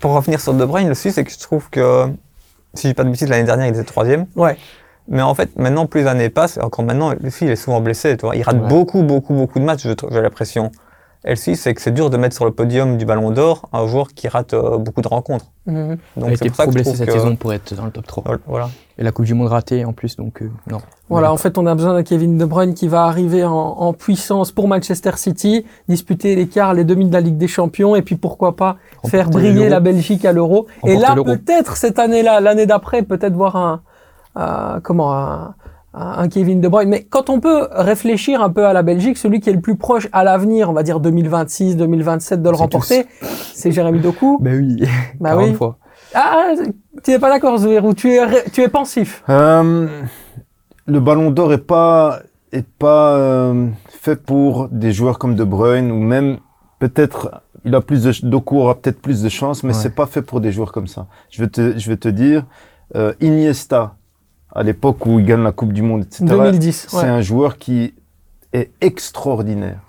[0.00, 2.06] pour revenir sur De Bruyne, le souci, c'est que je trouve que,
[2.74, 4.26] si je dis pas de bêtises, l'année dernière, il était troisième.
[4.36, 4.56] Ouais.
[5.08, 8.16] Mais en fait, maintenant, plus les années passent, encore maintenant, le il est souvent blessé,
[8.16, 8.36] tu vois.
[8.36, 8.68] Il rate Ouais.
[8.68, 10.70] beaucoup, beaucoup, beaucoup de matchs, j'ai l'impression.
[11.26, 14.08] Souci, c'est que c'est dur de mettre sur le podium du Ballon d'Or un joueur
[14.14, 15.46] qui rate euh, beaucoup de rencontres.
[15.66, 15.88] Mhm.
[15.88, 17.12] Donc il a c'est été pour ça que blessé cette que...
[17.12, 18.24] saison pour être dans le top 3.
[18.46, 18.70] Voilà.
[18.98, 20.78] Et la Coupe du Monde ratée en plus, donc euh, non.
[21.08, 23.92] Voilà, en fait, on a besoin de Kevin De Bruyne qui va arriver en, en
[23.92, 28.02] puissance pour Manchester City, disputer les quarts, les demi de la Ligue des Champions, et
[28.02, 30.66] puis pourquoi pas faire briller la Belgique à l'Euro.
[30.86, 33.82] Et là, peut-être cette année-là, l'année d'après, peut-être voir un,
[34.82, 35.54] comment
[35.94, 36.88] un, Kevin De Bruyne.
[36.90, 39.76] Mais quand on peut réfléchir un peu à la Belgique, celui qui est le plus
[39.76, 43.06] proche à l'avenir, on va dire 2026, 2027 de le remporter,
[43.54, 44.38] c'est Jérémy Doku.
[44.42, 44.84] Bah oui,
[45.20, 45.54] Bah 40 oui.
[45.54, 45.78] fois.
[46.14, 46.52] Ah,
[47.02, 48.20] tu n'es pas d'accord, Zouérou, tu es,
[48.52, 49.22] tu es pensif.
[49.28, 49.86] Euh,
[50.86, 52.20] le Ballon d'Or est pas
[52.52, 56.38] est pas euh, fait pour des joueurs comme De Bruyne ou même
[56.78, 59.78] peut-être il a plus de Doku aura peut-être plus de chance, mais Ouais.
[59.78, 61.08] c'est pas fait pour des joueurs comme ça.
[61.30, 62.44] Je vais te je vais te dire
[62.96, 63.96] euh, Iniesta
[64.54, 66.24] à l'époque où il gagne la Coupe du Monde, etc.
[66.26, 66.86] 2010.
[66.88, 67.04] C'est ouais.
[67.04, 67.94] un joueur qui
[68.52, 69.80] est extraordinaire.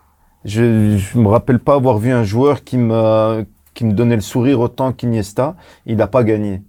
[0.46, 4.22] Je je me rappelle pas avoir vu un joueur qui me qui me donnait le
[4.22, 5.56] sourire autant qu'Iniesta.
[5.86, 6.62] Il n'a pas gagné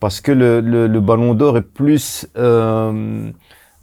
[0.00, 3.30] parce que le, le, le Ballon d'Or est plus euh,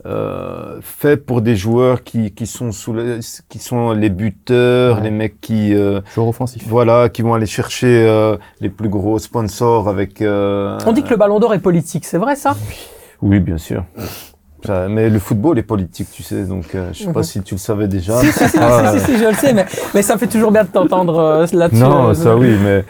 [0.05, 5.03] euh, fait pour des joueurs qui, qui sont sous le- qui sont les buteurs, Ouais.
[5.03, 6.63] les mecs qui euh, Joueur offensif.
[6.67, 10.21] voilà, qui vont aller chercher euh, les plus gros sponsors avec.
[10.21, 12.55] On dit que le Ballon d'Or est politique, c'est vrai ça?
[12.67, 12.75] Oui,
[13.23, 13.83] bien sûr.
[14.65, 17.55] Ça- mais le football est politique, tu sais, donc euh, je sais pas si tu
[17.55, 18.17] le savais déjà.
[18.19, 20.27] si, mais si, si, pas, si, si, si, je le sais, mais, mais ça fait
[20.27, 21.81] toujours bien de t'entendre euh, là-dessus.
[21.81, 22.85] Non, euh, ça oui, mais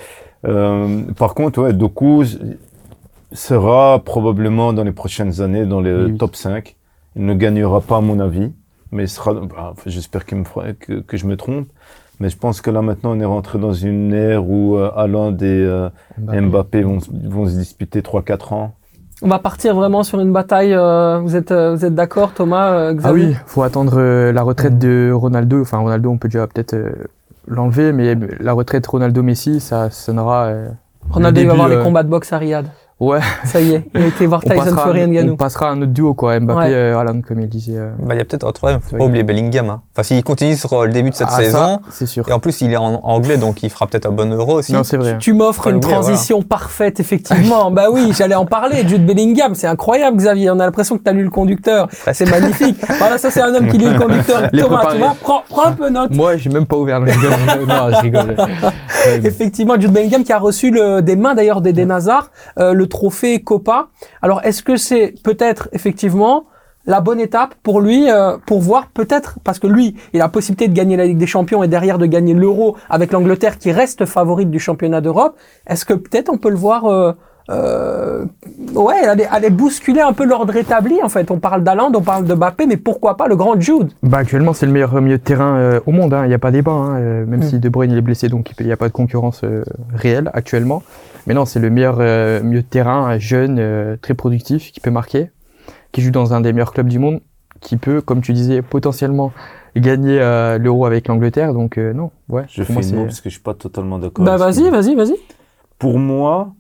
[0.46, 2.24] euh, par contre, ouais, Doku
[3.32, 6.18] sera probablement dans les prochaines années dans les Oui.
[6.18, 6.76] top 5.
[7.16, 8.52] Il ne gagnera pas, à mon avis,
[8.92, 9.34] mais il sera.
[9.34, 11.68] bah, J'espère qu'il me fera- que, que je me trompe.
[12.20, 15.36] Mais je pense que là maintenant, on est rentré dans une ère où euh, Haaland
[15.38, 18.76] et euh, Mbappé vont, vont se disputer 3-4 ans.
[19.26, 20.74] On va partir vraiment sur une bataille.
[20.74, 24.34] euh, vous êtes, euh, vous êtes d'accord, Thomas euh, Ah Xavier oui, faut attendre euh,
[24.34, 25.62] la retraite de Ronaldo.
[25.62, 26.92] Enfin, Ronaldo, on peut déjà peut-être euh,
[27.48, 30.48] l'enlever, mais la retraite Ronaldo-Messi, ça sonnera.
[30.48, 30.68] euh,
[31.10, 32.66] Ronaldo le il va voir début, les combats de boxe à Riyad.
[33.04, 35.36] Ouais, Ça y est, il a été voir on Tyson Fury et on Ngannou.
[35.36, 36.40] passera à un autre duo, quoi.
[36.40, 36.74] Mbappé, Ouais.
[36.74, 37.74] euh, Haaland, comme il disait.
[37.76, 37.92] euh.
[38.00, 38.54] Bah, il y a peut-être un
[38.94, 38.98] Oui.
[38.98, 39.70] pas oublier Bellingham.
[39.70, 39.82] Hein.
[39.94, 42.24] Enfin, s'il continue sur euh, le début de cette Ah, saison, c'est sûr.
[42.30, 44.72] et en plus, il est en anglais, donc il fera peut-être un bon euro aussi.
[44.74, 45.18] Non, c'est vrai.
[45.20, 47.72] Tu m'offres une transition parfaite, effectivement.
[47.72, 48.88] bah oui, j'allais en parler.
[48.88, 50.50] Jude Bellingham, c'est incroyable, Xavier.
[50.52, 51.90] On a l'impression que tu as lu le conducteur.
[52.14, 52.78] C'est magnifique.
[53.00, 54.44] voilà, ça c'est un homme qui lit le conducteur.
[54.54, 56.12] Les Thomas, tu vois, prends, prends un peu note.
[56.12, 57.12] Moi, j'ai même pas ouvert le
[57.66, 58.36] non, je rigole.
[59.24, 63.42] Effectivement, Jude Bellingham qui a reçu le, des mains d'ailleurs d'Eden Hazard euh, le trophée
[63.42, 63.90] Copa.
[64.22, 66.46] Alors, est-ce que c'est peut-être effectivement
[66.86, 70.30] la bonne étape pour lui euh, pour voir peut-être parce que lui, il a la
[70.30, 73.72] possibilité de gagner la Ligue des Champions et derrière de gagner l'Euro avec l'Angleterre qui
[73.72, 75.36] reste favorite du championnat d'Europe.
[75.66, 77.16] Est-ce que peut-être on peut le voir
[77.50, 78.26] euh,
[78.74, 81.30] ouais, aller, aller bousculer un peu l'ordre établi en fait.
[81.32, 83.92] On parle d'Aland, on parle de Mbappé, mais pourquoi pas le grand Jude?
[84.02, 86.52] Bah actuellement c'est le meilleur milieu de terrain euh, au monde, il n'y a pas
[86.52, 87.44] débat, hein, euh, même Mm.
[87.44, 90.30] si De Bruyne il est blessé donc il n'y a pas de concurrence euh, réelle
[90.34, 90.84] actuellement.
[91.28, 94.92] Mais non c'est le meilleur euh, milieu de terrain, jeune, euh, très productif, qui peut
[94.92, 95.32] marquer,
[95.92, 97.20] qui joue dans un des meilleurs clubs du monde,
[97.62, 99.32] qui peut, comme tu disais, potentiellement
[99.76, 101.54] gagner euh, l'euro avec l'Angleterre.
[101.54, 102.44] Donc euh, non, ouais.
[102.50, 104.24] Je fais moi, une mot parce que je suis pas totalement d'accord.
[104.26, 105.16] Bah vas-y, vas-y, vas-y.
[105.80, 106.54] Pour moi,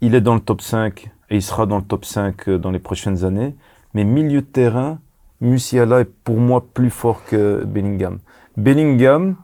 [0.00, 2.70] il est dans le top 5 et il sera dans le top 5 euh, dans
[2.70, 3.54] les prochaines années.
[3.94, 4.98] Mais milieu de terrain,
[5.40, 8.18] Musiala est pour moi plus fort que Bellingham.
[8.56, 9.36] Bellingham,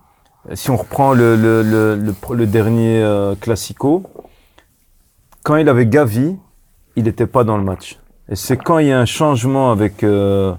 [0.55, 4.05] si on reprend le, le, le, le, dernier euh, Classico,
[5.43, 6.37] quand il avait Gavi,
[6.97, 7.99] il n'était pas dans le match.
[8.29, 10.03] Et c'est quand il y a un changement avec...
[10.03, 10.55] Euh,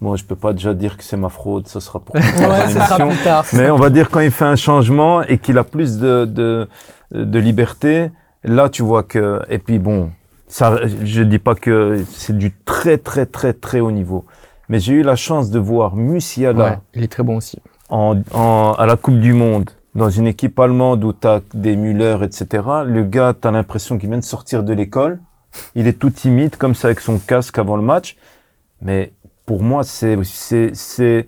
[0.00, 2.14] bon, je peux pas déjà dire que c'est ma fraude, ça sera pour...
[2.16, 3.08] Ouais, ce sera émission.
[3.08, 3.44] plus tard.
[3.54, 6.68] Mais on va dire quand il fait un changement et qu'il a plus de, de,
[7.12, 8.10] de liberté,
[8.44, 10.10] là tu vois que et puis bon,
[10.46, 14.24] ça je dis pas que c'est du très très très très haut niveau.
[14.68, 17.58] Mais j'ai eu la chance de voir Musiala Ouais, il est très bon aussi.
[17.88, 21.74] en, en- à la Coupe du Monde dans une équipe allemande où tu as des
[21.74, 22.62] Müller, etc.
[22.86, 25.18] Le gars, tu as l'impression qu'il vient de sortir de l'école.
[25.74, 28.16] Il est tout timide comme ça avec son casque avant le match.
[28.82, 29.12] Mais
[29.46, 31.26] pour moi, c'est, c'est, c'est,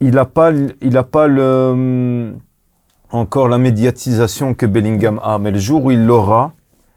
[0.00, 0.50] il a pas,
[0.82, 2.38] il a pas le, hum,
[3.12, 5.38] encore la médiatisation que Bellingham a.
[5.38, 6.52] Mais le jour où il l'aura,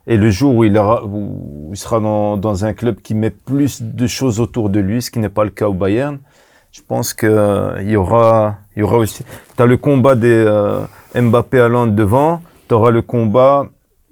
[0.07, 3.29] et le jour où il, aura, où il sera dans, dans un club qui met
[3.29, 6.17] plus de choses autour de lui, ce qui n'est pas le cas au Bayern,
[6.71, 9.23] je pense que euh, il y aura, il y aura aussi.
[9.55, 10.79] T'as le combat des euh,
[11.15, 12.41] Mbappé Haaland devant.
[12.67, 13.67] T'auras le combat.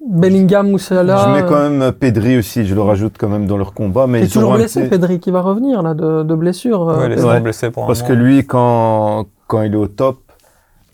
[0.08, 1.16] Bellingham, Moussala.
[1.16, 2.64] je mets quand même euh, Pedri aussi.
[2.66, 4.06] Je le rajoute quand même dans leur combat.
[4.06, 6.88] Mais Il est toujours blessé, Pedri, qui va revenir là de, de blessure.
[6.88, 7.24] euh, Ouais, il est.
[7.24, 7.40] Ouais.
[7.40, 10.18] blessé pour un Parce que lui, quand quand il est au top,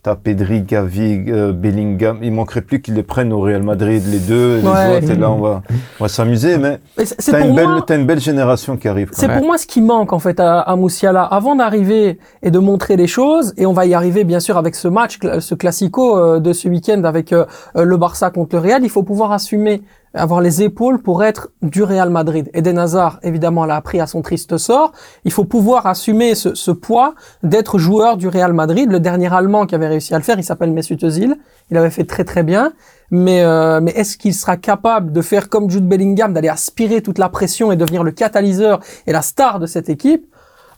[0.02, 2.18] t'as Pedri, Gavi, euh, Bellingham.
[2.22, 4.96] Il manquerait plus qu'ils les prennent au Real Madrid les deux, les Ouais.
[4.98, 5.10] autres.
[5.10, 5.62] Et là, on va,
[6.00, 6.56] on va s'amuser.
[6.58, 7.84] Mais Mais c'est c'est t'as une moi.
[7.90, 9.10] une belle génération qui arrive.
[9.12, 12.58] C'est pour moi ce qui manque en fait à, à Moussiala avant d'arriver et de
[12.58, 16.16] montrer les choses et on va y arriver bien sûr avec ce match, ce classico
[16.18, 17.44] euh, de ce week-end avec euh,
[17.76, 18.84] euh, le Barça contre le Real.
[18.84, 19.82] Il faut pouvoir assumer,
[20.14, 22.50] avoir les épaules pour être du Real Madrid.
[22.54, 24.92] Eden Hazard évidemment l'a appris à son triste sort.
[25.24, 28.90] Il faut pouvoir assumer ce, ce poids d'être joueur du Real Madrid.
[28.90, 31.34] Le dernier Allemand qui avait réussi à le faire, il s'appelle Mesut Özil.
[31.70, 32.72] Il avait fait très très bien.
[33.10, 37.18] Mais, euh, mais est-ce qu'il sera capable de faire comme Jude Bellingham, d'aller aspirer toute
[37.18, 40.26] la pression et devenir le catalyseur et la star de cette équipe?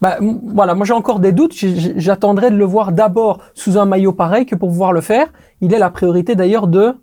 [0.01, 1.53] Bah, voilà, moi j'ai encore des doutes.
[1.55, 5.27] J'attendrai de le voir d'abord sous un maillot pareil que pour pouvoir le faire.
[5.61, 6.95] Il est la priorité d'ailleurs de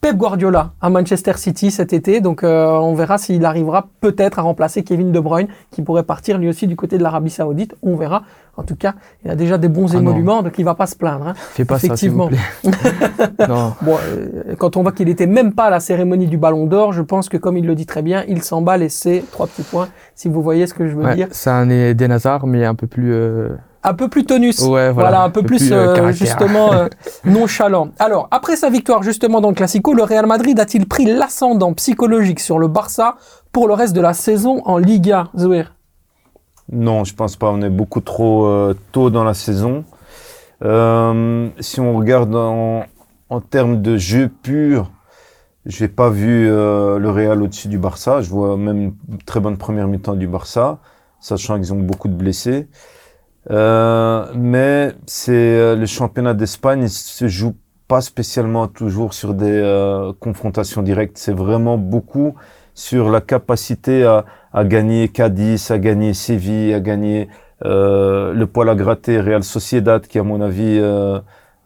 [0.00, 2.20] Pep Guardiola à Manchester City cet été.
[2.22, 6.38] Donc euh, on verra s'il arrivera peut-être à remplacer Kevin De Bruyne, qui pourrait partir
[6.38, 7.74] lui aussi du côté de l'Arabie Saoudite.
[7.82, 8.22] On verra.
[8.56, 10.10] En tout cas, il a déjà des bons Ah non.
[10.10, 11.28] émoluments, donc il va pas se plaindre.
[11.28, 11.34] hein.
[11.36, 12.28] Fais pas ça, Effectivement.
[12.28, 12.38] plaît.
[13.48, 13.72] non.
[13.82, 16.92] Bon, euh, quand on voit qu'il était même pas à la cérémonie du Ballon d'Or,
[16.92, 19.62] je pense que comme il le dit très bien, il s'emballe et c'est trois petits
[19.62, 19.88] points.
[20.14, 22.74] Si vous voyez ce que je veux Ouais, dire, c'est un Eden Hazard, mais un
[22.74, 23.12] peu plus.
[23.14, 23.50] euh,
[23.82, 24.60] un peu plus tonus.
[24.60, 24.92] Ouais, voilà.
[24.92, 26.88] Voilà, un peu plus, euh, euh, justement euh,
[27.24, 27.90] nonchalant.
[27.98, 32.40] Alors, après sa victoire justement dans le Classico, le Real Madrid a-t-il pris l'ascendant psychologique
[32.40, 33.16] sur le Barça
[33.52, 35.74] pour le reste de la saison en Liga, Zouir
[36.70, 37.50] Non, je pense pas.
[37.50, 39.84] On est beaucoup trop euh, tôt dans la saison.
[40.62, 42.84] Euh, si on regarde en,
[43.30, 44.90] en termes de jeu pur,
[45.66, 48.22] j'ai pas vu euh, le Real au-dessus du Barça.
[48.22, 50.78] Je vois même une très bonne première mi-temps du Barça,
[51.20, 52.68] sachant qu'ils ont beaucoup de blessés.
[53.50, 57.54] Euh, mais c'est euh, le championnat d'Espagne, il se joue
[57.88, 61.18] pas spécialement toujours sur des euh, confrontations directes.
[61.18, 62.34] C'est vraiment beaucoup
[62.74, 67.28] sur la capacité à, à gagner Cadiz, à gagner Séville, à gagner
[67.64, 71.18] euh, le poil à gratter Real Sociedad, qui à mon avis euh,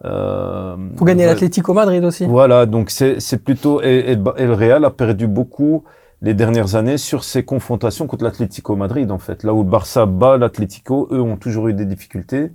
[0.03, 2.25] euh, Pour gagner l'Atlético Madrid aussi.
[2.25, 5.83] voilà, donc c'est c'est plutôt et, et, et le Real a perdu beaucoup
[6.21, 9.43] les dernières années sur ses confrontations contre l'Atlético Madrid en fait.
[9.43, 12.51] Là où le Barça bat l'Atlético, eux ont toujours eu des difficultés.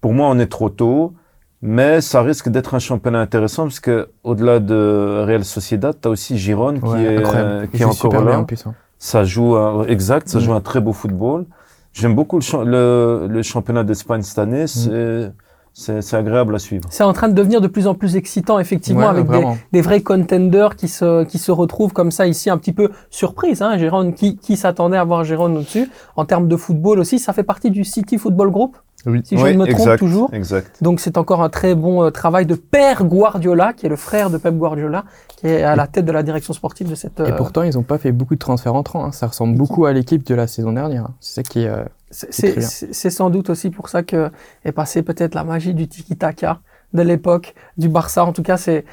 [0.00, 1.14] Pour moi, on est trop tôt,
[1.62, 6.10] mais ça risque d'être un championnat intéressant parce que au-delà de Real Sociedad, tu as
[6.10, 8.38] aussi Giron qui Ouais, est euh, qui est encore là.
[8.38, 8.66] en plus.
[8.66, 8.74] hein.
[8.98, 10.42] Ça joue un- exact, ça Mm.
[10.42, 11.46] joue un très beau football.
[11.92, 15.32] J'aime beaucoup le, cha- le, le championnat d'Espagne cette année, c'est
[15.80, 16.84] c'est agréable à suivre.
[16.90, 19.26] C'est en train de devenir de plus en plus excitant, effectivement, Ouais, avec
[19.72, 23.62] des, vrais contenders qui se, qui se retrouvent comme ça ici, un petit peu surprise.
[23.62, 27.32] Hein, Gérone, qui, qui s'attendait à voir Gérone au-dessus En termes de football aussi, ça
[27.32, 29.22] fait partie du City Football Group, Oui.
[29.24, 30.30] si je Oui, ne me trompe exact, toujours.
[30.34, 30.76] Exact.
[30.82, 34.30] Donc c'est encore un très bon euh, travail de Père Guardiola, qui est le frère
[34.30, 35.04] de Pep Guardiola,
[35.40, 37.18] qui est à la tête de la direction sportive de cette.
[37.20, 39.04] Et euh, pourtant, ils n'ont pas fait beaucoup de transferts entrants.
[39.06, 39.12] hein.
[39.12, 41.04] Ça ressemble beaucoup à l'équipe de la saison dernière.
[41.04, 41.14] hein.
[41.20, 41.68] C'est ça qui est.
[41.68, 44.30] euh, C'est sans doute aussi pour ça que
[44.64, 46.60] est passée peut-être la magie du tiki-taka
[46.92, 48.24] de l'époque du Barça.
[48.24, 48.84] En tout cas, c'est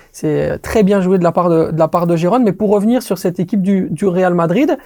[0.61, 2.43] très bien joué de la part de, de la part de Gérone.
[2.43, 4.77] Mais pour revenir sur cette équipe du, du Real Madrid,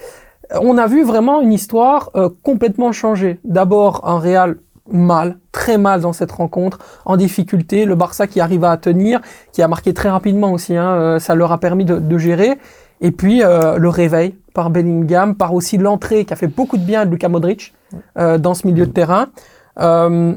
[0.52, 3.38] euh, on a vu vraiment une histoire euh, complètement changée.
[3.44, 4.56] D'abord un Real
[4.90, 7.84] mal, très mal dans cette rencontre, en difficulté.
[7.84, 9.20] Le Barça qui arrive à tenir,
[9.52, 10.76] qui a marqué très rapidement aussi.
[10.76, 12.58] Hein, euh, ça leur a permis de, de gérer.
[13.02, 16.84] Et puis euh, le réveil par Bellingham, par aussi l'entrée qui a fait beaucoup de
[16.84, 17.74] bien de Luka Modric
[18.16, 19.26] euh, dans ce milieu de terrain.
[19.80, 20.34] Euh,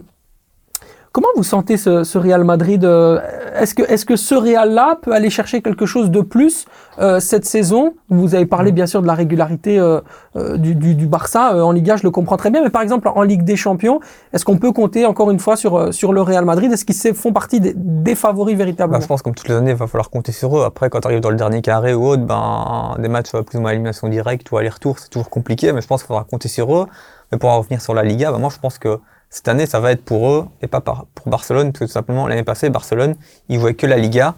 [1.16, 3.22] comment vous sentez ce, ce Real Madrid euh,
[3.58, 6.66] Est-ce que, est-ce que ce Real-là peut aller chercher quelque chose de plus
[7.00, 7.94] euh, cette saison?
[8.10, 10.02] Vous avez parlé bien sûr de la régularité euh,
[10.36, 12.82] euh, du, du, du Barça euh, en Liga, je le comprends très bien, mais par
[12.82, 14.02] exemple en Ligue des Champions,
[14.34, 16.70] est-ce qu'on peut compter encore une fois sur, sur le Real Madrid?
[16.70, 19.72] Est-ce qu'ils font partie des, des favoris Bah, véritablement je pense comme toutes les années,
[19.72, 20.66] il va falloir compter sur eux.
[20.66, 23.62] Après, quand tu arrives dans le dernier carré ou autre, ben, des matchs plus ou
[23.62, 26.76] moins élimination directe ou aller-retour, c'est toujours compliqué, mais je pense qu'il faudra compter sur
[26.76, 26.88] eux.
[27.32, 29.00] Mais pour en revenir sur la Liga, ben, moi je pense que
[29.36, 32.44] cette année, ça va être pour eux et pas par- pour Barcelone, tout simplement, l'année
[32.46, 33.16] passée, Barcelone,
[33.50, 34.36] ils jouaient que la Liga.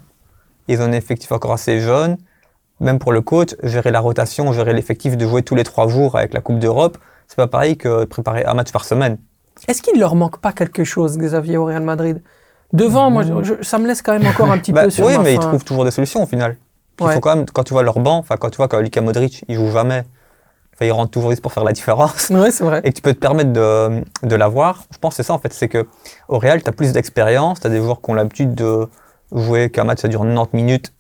[0.68, 2.18] Ils ont un effectif encore assez jeune.
[2.80, 6.16] Même pour le coach, gérer la rotation, gérer l'effectif de jouer tous les trois jours
[6.18, 9.20] avec la Coupe d'Europe, c'est pas pareil que de préparer un match par semaine.
[9.68, 12.24] Est-ce qu'il leur manque pas quelque chose, Xavier, au Real Madrid?
[12.74, 15.16] Devant, moi, je- ça me laisse quand même encore un petit Bah, peu sur oui,
[15.16, 16.58] ma mais ils trouvent toujours des solutions au final.
[17.00, 17.14] Il Ouais.
[17.14, 19.46] faut quand même, quand tu vois leur banc, enfin quand tu vois que Luka Modric,
[19.48, 20.04] il joue jamais,
[20.86, 22.82] il rentre toujours juste pour faire la différence, Ouais, c'est vrai.
[22.84, 25.40] et que tu peux te permettre de, de l'avoir, je pense que c'est ça en
[25.40, 25.88] fait, c'est que
[26.28, 28.88] au Real, tu as plus d'expérience, tu as des joueurs qui ont l'habitude de
[29.34, 30.94] jouer qu'un match ça dure 90 minutes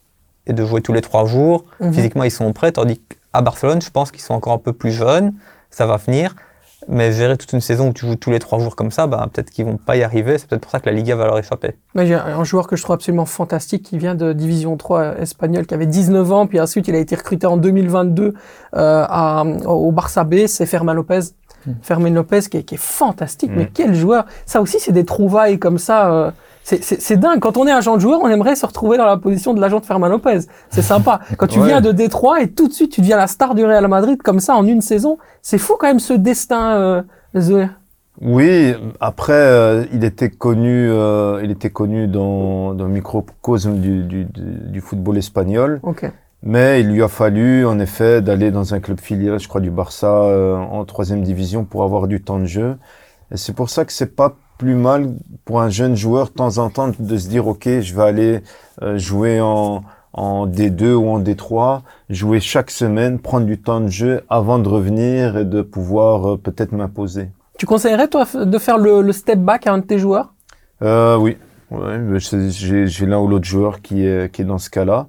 [0.48, 1.66] et de jouer tous les trois jours.
[1.80, 1.94] Mhm.
[1.94, 3.00] Physiquement, ils sont prêts, tandis
[3.34, 5.34] qu'à Barcelone, je pense qu'ils sont encore un peu plus jeunes,
[5.70, 6.36] ça va venir.
[6.89, 9.28] Mais gérer toute une saison où tu joues tous les trois jours comme ça, bah,
[9.32, 10.38] peut-être qu'ils vont pas y arriver.
[10.38, 11.76] C'est peut-être pour ça que la Liga va leur échapper.
[11.95, 15.65] Moi, j'ai un joueur que je trouve absolument fantastique qui vient de Division 3 espagnole,
[15.65, 18.34] qui avait 19 ans, puis ensuite il a été recruté en 2022
[18.76, 21.19] euh, à, au Barça B, c'est Fermin Lopez.
[21.65, 21.71] Mm.
[21.82, 23.56] Fermin Lopez qui est, qui est fantastique, Mm.
[23.58, 26.12] mais quel joueur Ça aussi, c'est des trouvailles comme ça.
[26.13, 26.32] euh,
[26.75, 27.39] c'est- dingue.
[27.39, 29.80] Quand on est agent de joueur, on aimerait se retrouver dans la position de l'agent
[29.80, 30.39] de Fermin Lopez.
[30.69, 31.19] C'est sympa.
[31.38, 31.67] Quand tu Ouais.
[31.67, 34.39] viens de Détroit et tout de suite tu deviens la star du Real Madrid comme
[34.39, 37.01] ça en une saison, c'est fou quand même ce destin, euh,
[37.38, 37.67] Zoé.
[38.19, 44.03] Oui, après, euh, il était connu, euh, il était connu dans, dans le microcosme du,
[44.03, 46.12] du, du, du football espagnol, Ok.
[46.41, 49.69] mais il lui a fallu, en effet, d'aller dans un club filial, je crois, du
[49.69, 52.77] Barça euh, en troisième division pour avoir du temps de jeu.
[53.32, 55.13] Et c'est pour ça que c'est pas plus mal
[55.46, 58.41] pour un jeune joueur de temps en temps de se dire, ok, je vais aller
[58.82, 63.88] euh, jouer en, en D2 ou en D3, jouer chaque semaine, prendre du temps de
[63.88, 67.30] jeu avant de revenir et de pouvoir euh, peut-être m'imposer.
[67.58, 70.34] Tu conseillerais toi de faire le, le step back à un de tes joueurs?
[70.82, 71.38] Euh, oui,
[71.72, 75.08] ouais, j'ai j'ai l'un ou l'autre joueur qui est, qui est dans ce cas-là,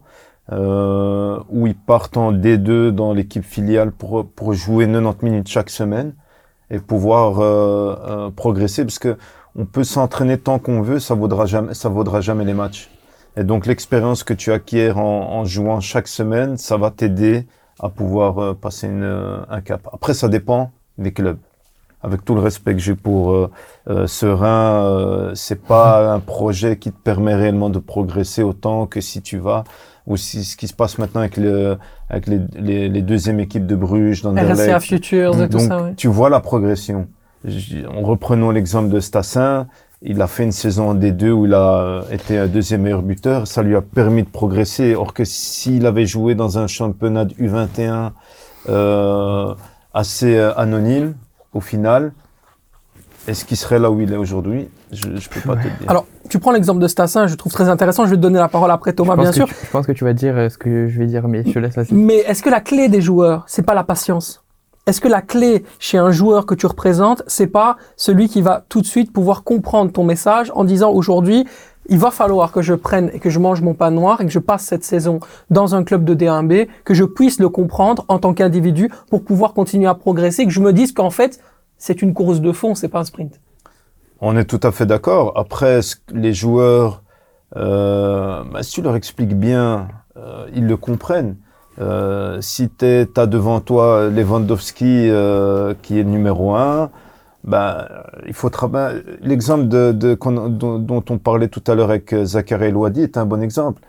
[0.53, 5.69] euh, où ils partent en D2 dans l'équipe filiale pour, pour jouer 90 minutes chaque
[5.69, 6.15] semaine
[6.71, 9.17] et pouvoir euh, euh, progresser, parce que
[9.59, 12.91] on peut s'entraîner tant qu'on veut, ça vaudra jamais, ça vaudra jamais les matchs.
[13.37, 17.47] Et donc l'expérience que tu acquiers en, en jouant chaque semaine, ça va t'aider
[17.81, 19.89] à pouvoir euh, passer une, euh, un cap.
[19.93, 21.39] Après, ça dépend des clubs
[22.01, 23.51] avec tout le respect que j'ai pour euh,
[23.91, 29.21] euh, Serein, c'est pas un projet qui te permet réellement de progresser autant que si
[29.21, 29.65] tu vas
[30.07, 31.77] ou si ce qui se passe maintenant avec le
[32.09, 34.81] avec les, les, les deuxièmes éques de Bruges, RCA d'Anderlecht.
[34.81, 35.95] Futures et tout Donc ça, ouais.
[35.97, 37.09] tu vois la progression.
[37.45, 39.67] En reprenons l'exemple de Stassin,
[40.03, 43.03] il a fait une saison en D2 où il a euh, été un deuxième meilleur
[43.03, 43.47] buteur.
[43.49, 44.95] Ça lui a permis de progresser.
[44.95, 48.11] Or que s'il avait joué dans un championnat de U21
[48.69, 49.55] euh,
[49.95, 51.15] assez euh, anonyme,
[51.53, 52.13] au final,
[53.27, 54.69] est-ce qu'il serait là où il est aujourd'hui?
[54.93, 55.89] Je ne peux pas te dire.
[55.89, 58.05] Alors, tu prends l'exemple de Stassin, je trouve très intéressant.
[58.05, 59.47] Je vais te donner la parole après Thomas, bien sûr.
[59.49, 61.53] tu- je pense que tu vas dire euh, ce que je vais dire, mais je
[61.53, 64.45] te laisse là Mais est-ce que la clé des joueurs, c'est pas la patience?
[64.89, 68.65] Est-ce que la clé chez un joueur que tu représentes, c'est pas celui qui va
[68.71, 71.47] tout de suite pouvoir comprendre ton message en disant aujourd'hui,
[71.91, 74.33] il va falloir que je prenne et que je mange mon pain noir et que
[74.33, 75.21] je passe cette saison
[75.51, 79.53] dans un club de D1B, que je puisse le comprendre en tant qu'individu pour pouvoir
[79.53, 81.39] continuer à progresser, que je me dise qu'en fait,
[81.77, 83.39] c'est une course de fond, c'est pas un sprint.
[84.23, 85.35] On est tout à fait d'accord.
[85.37, 85.81] Après,
[86.15, 87.03] les joueurs,
[87.57, 91.37] euh, bah, si tu leur expliques bien, euh, ils le comprennent.
[91.81, 92.85] Euh, si tu
[93.17, 96.91] as devant toi Lewandowski euh, qui est numéro un,
[97.45, 99.03] bah, il faut travailler.
[99.23, 103.17] L'exemple de, qu'on- dont, dont on parlait tout à l'heure avec euh, Zachary Elouadi est
[103.17, 103.83] un bon exemple.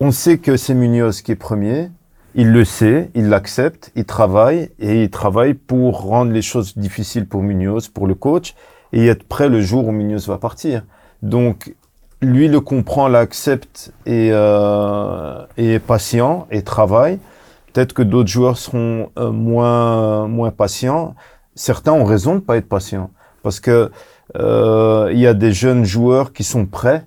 [0.00, 1.90] On sait que c'est Munoz qui est premier.
[2.34, 7.26] Il le sait, il l'accepte, il travaille et il travaille pour rendre les choses difficiles
[7.28, 8.54] pour Munoz, pour le coach,
[8.92, 10.82] et être prêt le jour où Munoz va partir.
[11.22, 11.74] Donc,
[12.24, 17.18] lui le comprend, l'accepte et, euh, et est patient et travaille.
[17.72, 21.14] Peut-être que d'autres joueurs seront euh, moins moins patients.
[21.56, 23.10] Certains ont raison de pas être patients
[23.42, 23.90] parce que
[24.36, 27.06] euh, il y a des jeunes joueurs qui sont prêts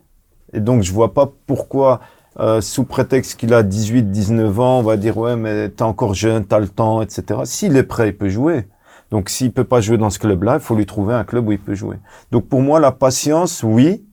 [0.54, 2.02] et donc je vois pas pourquoi
[2.40, 6.14] euh, sous prétexte qu'il a 18, 19 ans, on va dire ouais mais t'es encore
[6.14, 7.42] jeune, t'as le temps, etc.
[7.46, 8.68] S'il est prêt, il peut jouer.
[9.10, 11.52] Donc s'il peut pas jouer dans ce club-là, il faut lui trouver un club où
[11.54, 11.96] il peut jouer.
[12.32, 14.04] Donc pour moi la patience, oui,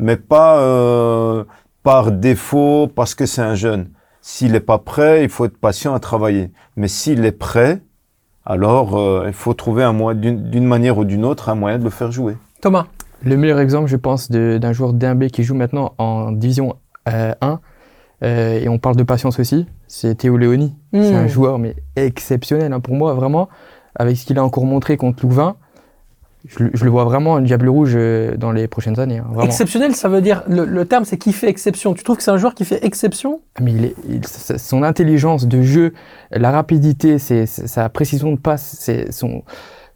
[0.00, 1.44] mais pas euh,
[1.82, 3.90] par défaut parce que c'est un jeune.
[4.22, 6.50] S'il n'est pas prêt, il faut être patient à travailler.
[6.76, 7.80] Mais s'il est prêt,
[8.44, 11.78] alors euh, il faut trouver un moyen, d'une d'une manière ou d'une autre, un moyen
[11.78, 12.36] de le faire jouer.
[12.60, 12.86] Thomas,
[13.22, 16.76] Le meilleur exemple, je pense, de- d'un joueur d'B qui joue maintenant en division
[17.08, 17.60] euh, 1,
[18.22, 20.74] euh, et on parle de patience aussi, c'est Théo Léoni.
[20.92, 21.16] C'est Hmm.
[21.16, 23.48] un joueur mais exceptionnel hein, pour moi, vraiment,
[23.94, 25.56] avec ce qu'il a encore montré contre Louvain.
[26.46, 29.42] Je, le- je le vois vraiment un diable rouge euh, dans les prochaines années, hein,
[29.42, 31.92] exceptionnel, ça veut dire, le, le terme c'est qui fait exception.
[31.94, 33.40] Tu trouves que c'est un joueur qui fait exception?
[33.60, 35.92] Mais il est, il- son intelligence de jeu,
[36.30, 39.42] la rapidité, c'est, sa précision de passe, c'est son,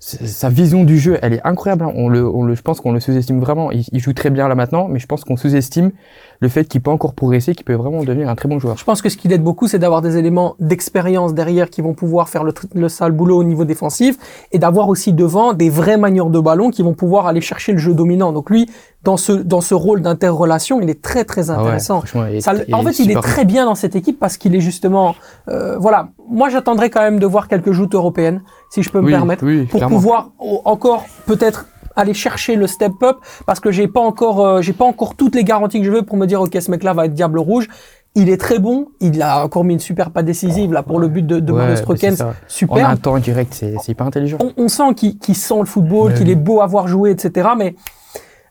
[0.04, 1.84] sa vision du jeu, elle est incroyable.
[1.84, 1.92] hein.
[1.94, 3.70] On le, on le, je pense qu'on le sous-estime vraiment.
[3.70, 5.92] Il, joue très bien là maintenant, mais je pense qu'on sous-estime
[6.40, 8.76] le fait qu'il peut encore progresser, qu'il peut vraiment devenir un très bon joueur.
[8.76, 11.94] Je pense que ce qui aide beaucoup, c'est d'avoir des éléments d'expérience derrière qui vont
[11.94, 14.18] pouvoir faire le, le sale boulot au niveau défensif
[14.52, 17.78] et d'avoir aussi devant des vrais manieurs de ballon qui vont pouvoir aller chercher le
[17.78, 18.32] jeu dominant.
[18.32, 18.68] Donc lui,
[19.04, 22.02] dans ce, dans ce rôle d'interrelation, il est très très Ah ouais, intéressant.
[22.40, 25.14] Ça en fait, il est super très bien dans cette équipe parce qu'il est justement,
[25.48, 26.08] euh, voilà.
[26.30, 29.44] Moi, j'attendrais quand même de voir quelques joutes européennes, si je peux me Oui, permettre,
[29.44, 29.96] oui, pour clairement.
[29.96, 34.72] pouvoir encore peut-être aller chercher le step up parce que j'ai pas encore, euh, j'ai
[34.72, 37.04] pas encore toutes les garanties que je veux pour me dire ok, ce mec-là va
[37.06, 37.68] être diable rouge.
[38.16, 38.86] Il est très bon.
[39.00, 41.74] Il a encore mis une super passe décisive là pour le but de, de Ouais,
[41.96, 42.28] c'est ça.
[42.28, 42.88] En Super.
[42.88, 44.38] un temps direct, c'est, hyper intelligent.
[44.40, 47.48] On, on sent qu'il sent le football, qu'il est beau à voir jouer, etc.
[47.58, 47.74] Mais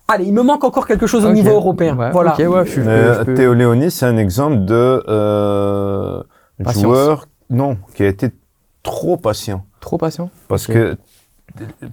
[0.07, 1.95] allez, il me manque encore quelque chose au niveau européen.
[1.97, 2.33] Ouais, voilà.
[2.33, 2.81] ok, ouais, je,
[3.23, 6.21] peux- Théo Léoni, c'est un exemple de euh,
[6.59, 8.31] joueur, non, qui a été
[8.83, 9.65] trop patient.
[9.79, 10.29] Trop patient.
[10.47, 10.97] Parce que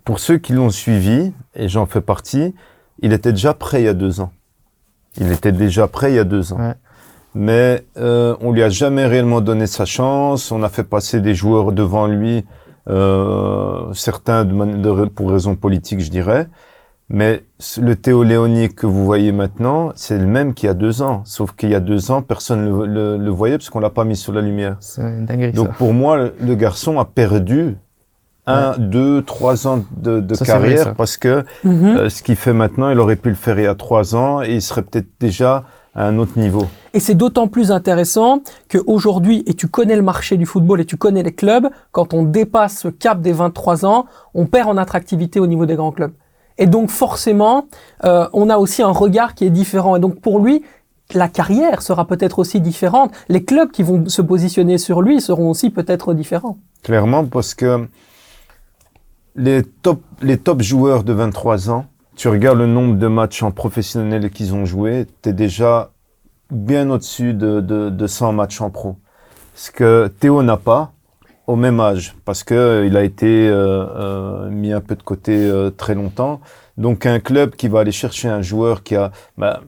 [0.04, 2.54] pour ceux qui l'ont suivi, et j'en fais partie,
[3.00, 4.32] il était déjà prêt il y a deux ans.
[5.16, 6.58] Il était déjà prêt il y a deux ans.
[6.58, 6.74] Ouais.
[7.34, 10.50] Mais euh, on lui a jamais réellement donné sa chance.
[10.50, 12.44] On a fait passer des joueurs devant lui,
[12.88, 16.48] euh, certains de man- de- pour raisons politiques, je dirais.
[17.12, 17.44] Mais
[17.80, 21.22] le Théo Léoni que vous voyez maintenant, c'est le même qu'il y a deux ans.
[21.24, 23.90] Sauf qu'il y a deux ans, personne ne le, le- le voyait parce qu'on l'a
[23.90, 24.76] pas mis sur la lumière.
[24.80, 25.72] C'est une dinguerie, Donc ça.
[25.74, 27.76] pour moi, le, le garçon a perdu
[28.46, 31.96] un, deux, trois ans de, de Ça, c'est vrai, carrière parce que Mhm.
[31.96, 34.40] euh, ce qu'il fait maintenant, il aurait pu le faire il y a trois ans
[34.42, 36.66] et il serait peut-être déjà à un autre niveau.
[36.94, 40.96] Et c'est d'autant plus intéressant qu'aujourd'hui, et tu connais le marché du football et tu
[40.96, 45.40] connais les clubs, quand on dépasse ce cap des 23 ans, on perd en attractivité
[45.40, 46.12] au niveau des grands clubs.
[46.60, 47.66] Et donc forcément,
[48.04, 49.96] euh, on a aussi un regard qui est différent.
[49.96, 50.62] Et donc pour lui,
[51.14, 53.12] la carrière sera peut-être aussi différente.
[53.28, 56.58] Les clubs qui vont se positionner sur lui seront aussi peut-être différents.
[56.84, 57.88] Clairement, parce que
[59.34, 63.50] les top, les top joueurs de 23 ans, tu regardes le nombre de matchs en
[63.50, 65.90] professionnel qu'ils ont joué, tu es déjà
[66.50, 68.96] bien au-dessus de, de, de 100 matchs en pro.
[69.54, 70.92] Ce que Théo n'a pas
[71.50, 75.02] au même âge, parce que euh, il a été euh, euh, mis un peu de
[75.02, 76.40] côté très longtemps.
[76.76, 79.60] Donc un club qui va aller chercher un joueur qui a, bah,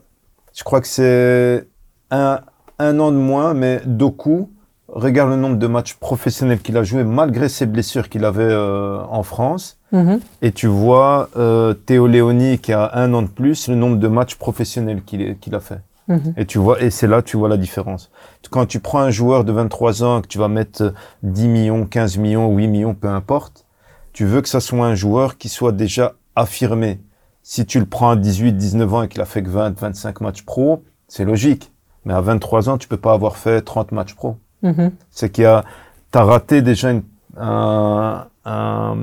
[0.55, 1.67] je crois que c'est
[2.09, 2.39] un,
[2.79, 4.49] un an de moins, mais Doku,
[4.87, 9.01] regarde le nombre de matchs professionnels qu'il a joué malgré ses blessures qu'il avait euh,
[9.09, 9.79] en France.
[9.91, 10.21] Mhm.
[10.41, 14.07] et tu vois euh, Théo Léoni qui a un an de plus, le nombre de
[14.07, 15.81] matchs professionnels qu'il a fait.
[16.07, 16.33] Mhm.
[16.37, 18.11] Et tu vois, et c'est là que tu vois la différence.
[18.49, 20.91] Quand tu prends un joueur de 23 ans, que tu vas mettre euh,
[21.23, 23.65] 10 millions, 15 millions, 8 millions, peu importe,
[24.11, 26.99] tu veux que ça soit un joueur qui soit déjà affirmé.
[27.41, 30.21] Si tu le prends à 18, 19 ans et qu'il a fait que 20, 25
[30.21, 31.71] matchs pro, c'est logique.
[32.05, 34.37] Mais à 23 ans, tu peux pas avoir fait 30 matchs pro.
[34.61, 34.91] Mhm.
[35.09, 35.63] C'est qu'il y a,
[36.11, 37.03] t'as raté déjà une,
[37.37, 38.97] un- un-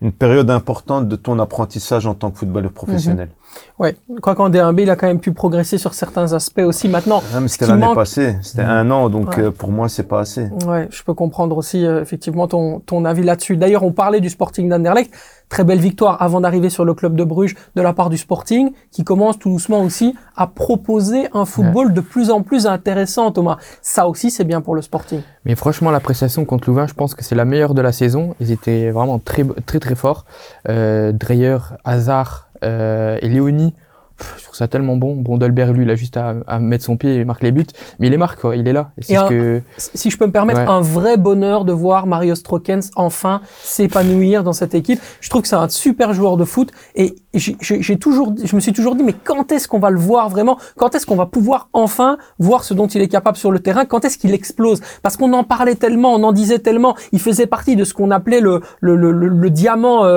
[0.00, 3.30] une période importante de ton apprentissage en tant que footballeur professionnel.
[3.78, 3.96] Ouais.
[4.22, 6.88] Quoi qu'en D1B, il a quand même pu progresser sur certains aspects aussi.
[6.88, 9.44] Maintenant, Même c'était l'année manque- passée, c'était un an, donc Ouais.
[9.44, 10.48] euh, pour moi c'est pas assez.
[10.66, 13.56] Ouais, je peux comprendre aussi euh, effectivement ton, ton avis là-dessus.
[13.56, 15.12] D'ailleurs, on parlait du Sporting d'Anderlecht.
[15.48, 18.72] Très belle victoire avant d'arriver sur le club de Bruges de la part du Sporting,
[18.90, 23.58] qui commence tout doucement aussi à proposer un football de plus en plus intéressant, Thomas.
[23.82, 25.20] Ça aussi, c'est bien pour le Sporting.
[25.44, 28.34] Mais franchement, la prestation contre Louvain, je pense que c'est la meilleure de la saison.
[28.40, 30.24] Ils étaient vraiment très, très, très forts.
[30.70, 33.74] Euh, Dreyer, Hazard et Léoni,
[34.22, 35.16] pff, je trouve ça tellement bon.
[35.16, 37.66] Bon, Dolberg, lui, il a juste à, à mettre son pied et marquer les buts.
[37.98, 38.54] Mais il les marque, quoi.
[38.56, 38.90] Il est là.
[38.98, 39.60] Et c'est Et ce un- que...
[39.76, 40.66] Si je peux me permettre, Ouais.
[40.68, 43.40] un vrai bonheur de voir Mario Strokens enfin
[43.76, 45.00] s'épanouir dans cette équipe.
[45.20, 48.60] Je trouve que c'est un super joueur de foot et j'ai- j'ai toujours, je me
[48.60, 50.58] suis toujours dit, mais quand est-ce qu'on va le voir vraiment?
[50.76, 53.84] Quand est-ce qu'on va pouvoir enfin voir ce dont il est capable sur le terrain?
[53.86, 54.80] Quand est-ce qu'il explose?
[55.02, 56.94] Parce qu'on en parlait tellement, on en disait tellement.
[57.12, 60.10] Il faisait partie de ce qu'on appelait le, le, le, le- le diamant euh,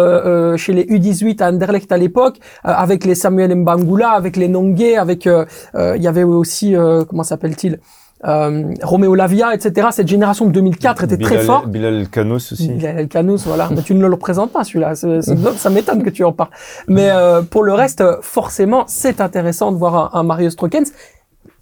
[0.54, 3.52] euh, chez les U18 à Anderlecht à l'époque, euh, avec les Samuel
[3.96, 7.80] Mbangula, avec les Nongue, avec euh, euh, il y avait aussi euh, comment s'appelle-t-il
[8.26, 9.90] euh, Roméo Lavia, etc.
[9.92, 11.68] Cette génération de 2004 était très forte.
[11.68, 12.70] Bilal El Kanous aussi.
[12.70, 13.70] Bilal El Kanous, voilà.
[13.76, 14.96] Mais tu ne le représentes pas, celui-là.
[14.96, 15.22] C'est-
[15.58, 16.50] Ça m'étonne que tu en parles.
[16.88, 20.92] Mais euh, pour le reste, forcément, c'est intéressant de voir un, un Mario Strokens.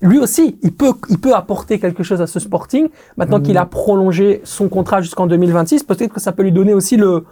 [0.01, 2.87] Lui aussi, il peut, il peut apporter quelque chose à ce Sporting.
[3.17, 6.97] Maintenant qu'il a prolongé son contrat jusqu'en 2026, peut-être que ça peut lui donner aussi
[6.97, 7.23] le,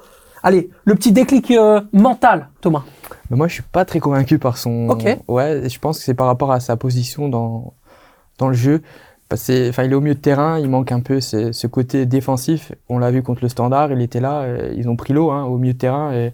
[0.43, 2.83] allez, le petit déclic euh, mental, Thomas.
[3.29, 4.89] Mais moi, je suis pas très convaincu par son.
[4.89, 5.05] Ok.
[5.27, 7.73] Ouais, je pense que c'est par rapport à sa position dans
[8.37, 8.81] dans le jeu.
[9.33, 12.73] Enfin, il est au milieu de terrain, il manque un peu ce, ce côté défensif.
[12.89, 15.43] On l'a vu contre le Standard, il était là, euh, ils ont pris l'eau hein,
[15.43, 16.11] au milieu de terrain.
[16.11, 16.33] Et...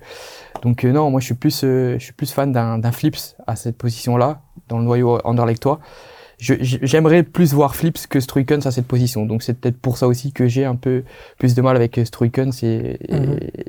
[0.64, 3.55] Donc euh, non, moi je suis plus, je suis plus fan d'un d'un Flips à
[3.55, 5.80] cette position-là, dans le noyau Anderlechtois.
[6.40, 9.26] J'aimerais plus voir Flips que Struikens à cette position.
[9.26, 11.04] Donc c'est peut-être pour ça aussi que j'ai un peu
[11.40, 12.06] plus de mal avec Mhm.
[12.06, 13.16] Struikens et, et,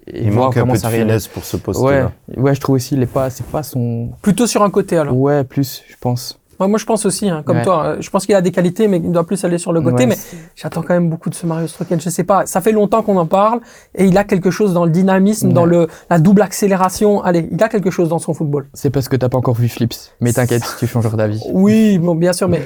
[0.07, 2.13] et Il voir manque un comment peu de ça finesse pour ce Ouais, poste-là.
[2.37, 4.11] ouais, je trouve aussi, il est pas, c'est pas son.
[4.21, 5.17] Plutôt sur un côté, alors.
[5.17, 6.38] Ouais, plus, je pense.
[6.59, 7.63] Moi, moi, je pense aussi, hein, comme Ouais.
[7.65, 7.85] toi.
[7.85, 10.05] euh, Je pense qu'il a des qualités, mais il doit plus aller sur le côté.
[10.05, 10.17] Ouais, mais
[10.57, 12.01] J'attends quand même beaucoup de ce Mario Stroken.
[12.01, 13.61] Je sais pas, ça fait longtemps qu'on en parle
[13.95, 15.53] et il a quelque chose dans le dynamisme, Ouais.
[15.55, 17.23] dans le la double accélération.
[17.23, 18.67] Allez, il a quelque chose dans son football.
[18.75, 19.95] C'est parce que t'as pas encore vu Flips.
[20.21, 21.41] Mais t'inquiète, tu changeras d'avis.
[21.53, 22.63] Oui, bon, bien sûr, mais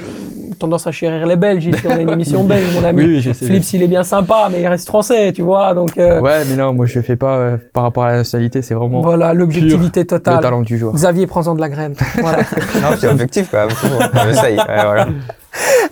[0.58, 1.66] tendance à chérir les Belges.
[1.66, 3.02] Ici, on a une émission belge, mon ami.
[3.04, 3.34] Oui, oui.
[3.34, 5.74] Flips, il est bien sympa, mais il reste français, tu vois.
[5.74, 8.62] Donc euh, Ouais, mais non, moi je fais pas euh, par rapport à la nationalité,
[8.62, 10.40] c'est vraiment voilà, l'objectivité le totale.
[10.40, 10.94] talent du joueur.
[10.94, 11.94] Xavier, prends-en de la graine.
[12.20, 12.38] Voilà.
[12.82, 13.76] Non, c'est objectif quand même.
[13.82, 15.08] Ouais, voilà.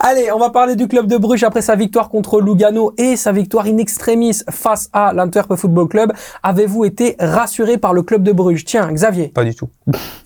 [0.00, 3.32] Allez, on va parler du club de Bruges après sa victoire contre Lugano et sa
[3.32, 6.12] victoire in extremis face à l'Antwerp Football Club.
[6.42, 8.64] Avez-vous été rassuré par le club de Bruges?
[8.64, 9.68] Tiens, Xavier, Pas du tout.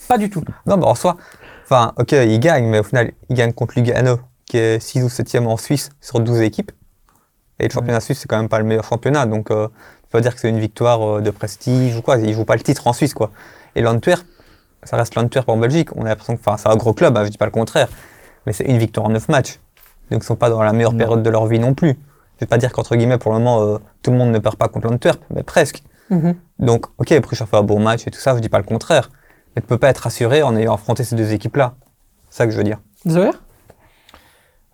[0.08, 0.42] pas du tout.
[0.66, 1.16] Non, bah en soi,
[1.64, 5.08] enfin, ok, il gagne, mais au final, il gagne contre Lugano, qui est 6 ou
[5.08, 6.70] 7e en Suisse sur 12 équipes.
[7.58, 10.20] Et le championnat suisse, c'est quand même pas le meilleur championnat, donc euh, tu peux
[10.20, 12.18] dire que c'est une victoire euh, de prestige ou quoi.
[12.18, 13.30] Il joue pas le titre en Suisse, quoi.
[13.76, 14.24] Et l'Antwerp,
[14.84, 15.94] ça reste l'Antwerp en Belgique.
[15.96, 17.88] On a l'impression que, enfin, c'est un gros club, hein, je dis pas le contraire,
[18.46, 19.58] mais c'est une victoire en 9 matchs.
[20.10, 20.98] Donc ils sont pas dans la meilleure Non.
[20.98, 21.90] période de leur vie non plus.
[22.36, 24.56] Je vais pas dire qu'entre guillemets, pour le moment, euh, tout le monde ne perd
[24.56, 25.82] pas contre l'Antwerp, mais presque.
[26.10, 26.34] Mhm.
[26.58, 28.64] Donc, ok, Bruges a fait un bon match et tout ça, je dis pas le
[28.64, 29.10] contraire.
[29.56, 31.74] Mais tu peux pas être rassuré en ayant affronté ces deux équipes-là.
[32.28, 32.78] C'est ça que je veux dire.
[33.08, 33.30] Zoé?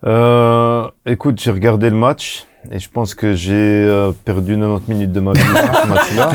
[0.05, 5.11] Euh, écoute, j'ai regardé le match et je pense que j'ai euh, perdu 90 minutes
[5.11, 6.31] de ma vie ce match-là.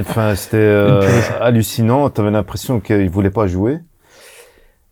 [0.00, 2.08] Enfin, c'était euh, hallucinant.
[2.10, 3.80] Tu avais l'impression qu'il voulait pas jouer.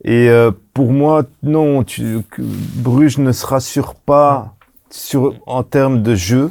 [0.04, 4.54] Et euh, pour moi, non, tu, Bruges ne se rassure pas
[4.90, 6.50] sur, en termes de jeu,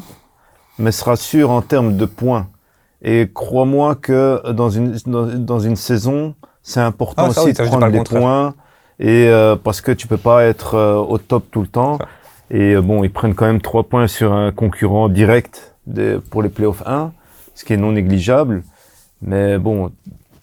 [0.79, 2.47] mais se rassure en termes de points.
[3.01, 7.63] Et crois-moi que dans une, dans, dans une saison, c'est important Ah, aussi oui, de
[7.63, 8.53] prendre des points.
[8.99, 11.97] Et euh, parce que tu peux pas être euh, au top tout le temps.
[11.97, 12.07] Ça.
[12.49, 15.75] Et euh, bon, ils prennent quand même trois points sur un concurrent direct
[16.29, 17.11] pour les playoffs 1,
[17.55, 18.63] ce qui est non négligeable.
[19.21, 19.91] Mais bon,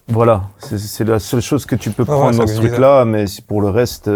[0.07, 3.05] voilà, c'est- la seule chose que tu peux ouais, prendre dans ce truc-là.
[3.05, 4.09] Mais pour le reste,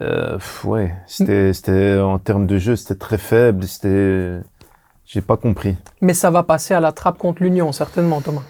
[0.00, 3.64] euh, ouais, c'était, c'était en termes de jeu, c'était très faible.
[3.64, 4.38] C'était,
[5.06, 5.76] j'ai pas compris.
[6.00, 8.42] Mais ça va passer à la trappe contre l'Union, certainement, Thomas.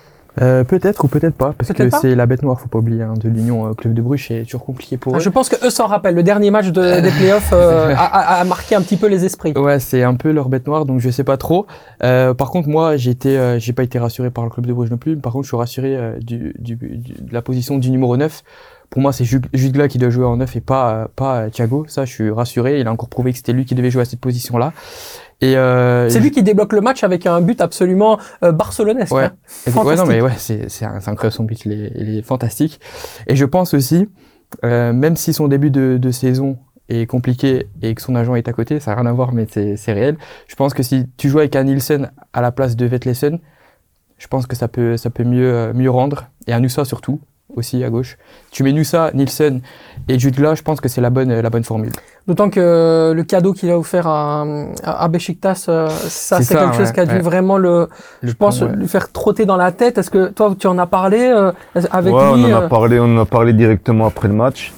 [0.43, 3.15] Euh, peut-être ou peut-être pas, parce que c'est la bête noire, faut pas oublier, hein,
[3.17, 5.21] de l'Union euh, Club de Bruges, c'est toujours compliqué pour Ah, eux.
[5.21, 6.17] Je pense que eux s'en rappellent.
[6.17, 9.25] Le dernier match de- des playoffs euh, a, a- a marqué un petit peu les
[9.25, 9.53] esprits.
[9.57, 11.67] Ouais, c'est un peu leur bête noire, donc je sais pas trop.
[12.03, 14.73] Euh, par contre, moi, j'ai été, euh, j'ai pas été rassuré par le club de
[14.73, 15.17] Bruges non plus.
[15.17, 18.43] Par contre, je suis rassuré du, du, du- de la position du numéro 9.
[18.91, 21.85] Pour moi, c'est Ju- Jutgla qui doit jouer en 9 et pas, pas Thiago.
[21.89, 22.79] Ça, je suis rassuré.
[22.81, 24.73] Il a encore prouvé que c'était lui qui devait jouer à cette position-là.
[25.41, 29.13] Et euh, C'est lui qui débloque le match avec un but absolument euh, barcelonesque.
[29.13, 29.25] Ouais.
[29.25, 29.83] hein.
[29.85, 32.81] Ouais, non, mais ouais, c'est, incroyable son but, il est, il est fantastique.
[33.27, 34.09] Et je pense aussi,
[34.65, 36.59] euh, même si son début de, de saison
[36.89, 39.47] est compliqué et que son agent est à côté, ça n'a rien à voir, mais
[39.49, 40.17] c'est, réel.
[40.47, 43.39] Je pense que si tu joues avec un Nielsen à la place de Vetlesen,
[44.19, 46.29] je pense que ça peut, ça peut mieux, euh, mieux rendre.
[46.47, 47.21] Et un Nusa surtout,
[47.55, 48.17] aussi à gauche.
[48.51, 49.61] Tu mets Nusa, Nielsen
[50.09, 51.93] et Jutgla, je pense que c'est la bonne, la bonne formule.
[52.27, 54.45] D'autant que le cadeau qu'il a offert à,
[54.83, 57.21] à, Beşiktaş, euh, ça C'est c'est ça, quelque chose ouais, qui a dû ouais.
[57.21, 57.89] vraiment le,
[58.23, 58.75] je pense, ouais.
[58.75, 59.99] lui faire trotter dans la tête.
[59.99, 61.53] Est-ce que toi, tu en as parlé euh,
[61.91, 64.35] avec ouais, lui on en euh, a parlé, on en a parlé directement après le
[64.35, 64.73] match.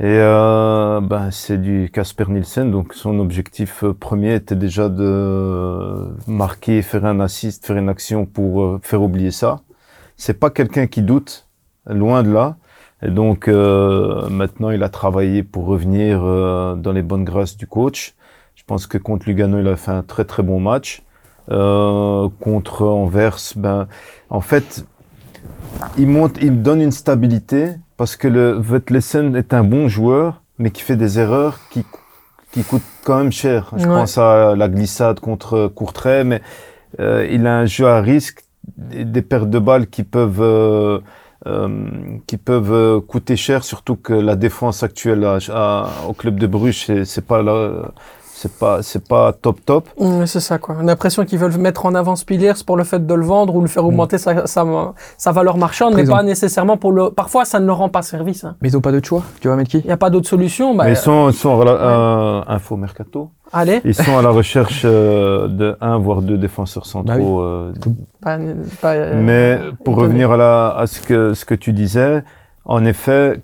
[0.00, 6.08] Et euh, ben, c'est du Casper Nielsen, donc son objectif euh, premier était déjà de
[6.26, 9.60] marquer, faire un assist, faire une action pour euh, faire oublier ça.
[10.16, 11.43] C'est pas quelqu'un qui doute,
[11.86, 12.56] loin de là.
[13.02, 17.66] Et donc euh, maintenant, il a travaillé pour revenir euh, dans les bonnes grâces du
[17.66, 18.14] coach.
[18.54, 21.02] Je pense que contre Lugano, il a fait un très très bon match.
[21.50, 23.86] Euh, contre Anvers, ben,
[24.30, 24.86] en fait,
[25.98, 30.70] il monte, il donne une stabilité parce que le Vetlesen est un bon joueur, mais
[30.70, 31.84] qui fait des erreurs qui,
[32.52, 33.70] qui coûtent quand même cher.
[33.76, 33.92] Je Ouais.
[33.92, 36.40] pense à la glissade contre Courtrai, mais
[37.00, 38.44] euh, il a un jeu à risque,
[38.78, 41.02] des, des pertes de balles qui peuvent
[41.46, 41.68] euh,
[42.26, 46.46] qui peuvent euh, coûter cher, surtout que la défense actuelle à- à- au club de
[46.46, 47.92] Bruges, c'est pas là,
[48.44, 49.88] c'est pas c'est pas top top.
[49.98, 50.74] Mm, C'est ça, quoi.
[50.78, 53.54] On a l'impression qu'ils veulent mettre en avant Spiliers pour le fait de le vendre
[53.56, 54.64] ou le faire augmenter sa, sa,
[55.16, 57.10] sa valeur marchande, mais pas nécessairement pour le.
[57.10, 58.44] Parfois, ça ne leur rend pas service.
[58.44, 58.56] hein.
[58.60, 59.22] Mais ils ont pas d'autre choix.
[59.40, 60.74] Tu vas mettre qui Il n'y a pas d'autre solution.
[60.74, 63.30] Bah, Mais ils sont, ils sont euh, info mercato.
[63.52, 67.40] allez, Ils sont à la recherche euh, de un voire deux défenseurs centraux.
[67.40, 67.72] euh,
[68.20, 68.38] pas,
[68.82, 72.22] pas, euh, mais pour revenir à, la, à ce, que, ce que tu disais,
[72.66, 73.40] en effet,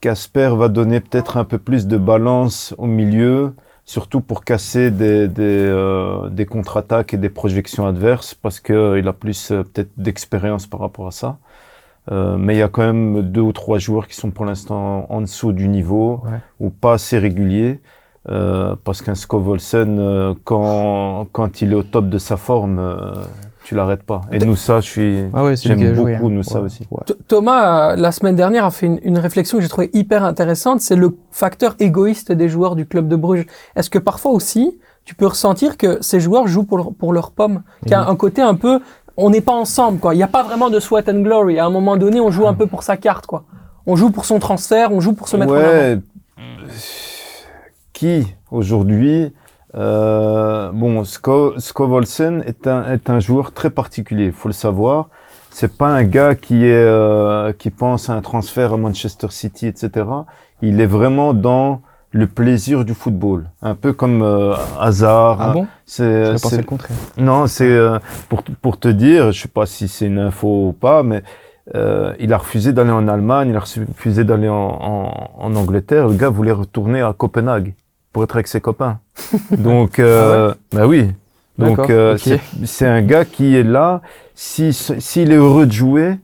[0.00, 5.28] Casper va donner peut-être un peu plus de balance au milieu, surtout pour casser des,
[5.28, 10.66] des, euh, des contre-attaques et des projections adverses, parce qu'il a plus euh, peut-être d'expérience
[10.66, 11.38] par rapport à ça.
[12.12, 15.06] Euh, mais il y a quand même deux ou trois joueurs qui sont pour l'instant
[15.08, 16.38] en dessous du niveau Ouais.
[16.60, 17.80] ou pas assez réguliers.
[18.30, 23.12] Euh, parce qu'un Scovolsen, euh, quand, quand il est au top de sa forme, euh,
[23.64, 24.20] tu l'arrêtes pas.
[24.30, 26.20] Et nous, ça, je suis, Ah ouais, j'aime beaucoup joué, hein.
[26.22, 26.86] nous, ça Ouais, aussi.
[26.90, 27.02] ouais.
[27.26, 30.80] Thomas, euh, la semaine dernière, a fait une, une réflexion que j'ai trouvée hyper intéressante.
[30.82, 33.46] C'est le facteur égoïste des joueurs du club de Bruges.
[33.74, 37.30] Est-ce que parfois aussi, tu peux ressentir que ces joueurs jouent pour, leur- pour leur
[37.32, 38.80] pomme Qu'il y a un côté un peu,
[39.16, 40.14] on n'est pas ensemble, quoi.
[40.14, 41.58] Il n'y a pas vraiment de sweat and glory.
[41.58, 43.44] À un moment donné, on joue un peu pour sa carte, quoi.
[43.86, 45.66] On joue pour son transfert, on joue pour se mettre en avant.
[45.68, 45.98] Ouais.
[47.92, 49.32] Qui aujourd'hui
[49.76, 55.08] euh, Bon, Sko, Scovolsen est un, est un joueur très particulier, faut le savoir.
[55.50, 59.66] C'est pas un gars qui est euh, qui pense à un transfert à Manchester City,
[59.68, 60.06] etc.
[60.62, 65.38] Il est vraiment dans le plaisir du football, un peu comme euh, Hazard.
[65.40, 65.66] Ah bon?
[65.86, 66.96] C'est- le contraire.
[67.16, 67.98] non, c'est euh,
[68.28, 71.22] pour, pour te dire, je sais pas si c'est une info ou pas, mais
[71.74, 76.08] euh, il a refusé d'aller en Allemagne, il a refusé d'aller en, en, en Angleterre.
[76.08, 77.74] Le gars voulait retourner à Copenhague
[78.14, 79.00] pour être avec ses copains.
[79.50, 81.10] Donc, euh, bah oui.
[81.58, 82.16] Donc, euh,
[82.64, 84.00] c'est- un gars qui est là.
[84.34, 86.18] Si s'il est heureux de jouer,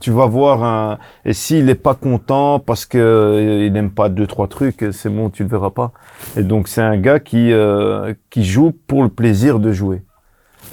[0.00, 0.98] tu vas voir un.
[1.24, 5.08] Et s'il n'est pas content parce que euh, il n'aime pas deux trois trucs, c'est
[5.10, 5.92] bon, tu le verras pas.
[6.36, 10.02] Et donc c'est un gars qui euh, qui joue pour le plaisir de jouer.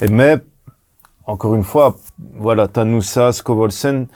[0.02, 0.38] Et mais
[1.26, 1.96] encore une fois,
[2.38, 4.08] voilà, Tanoussa, Skovolsen,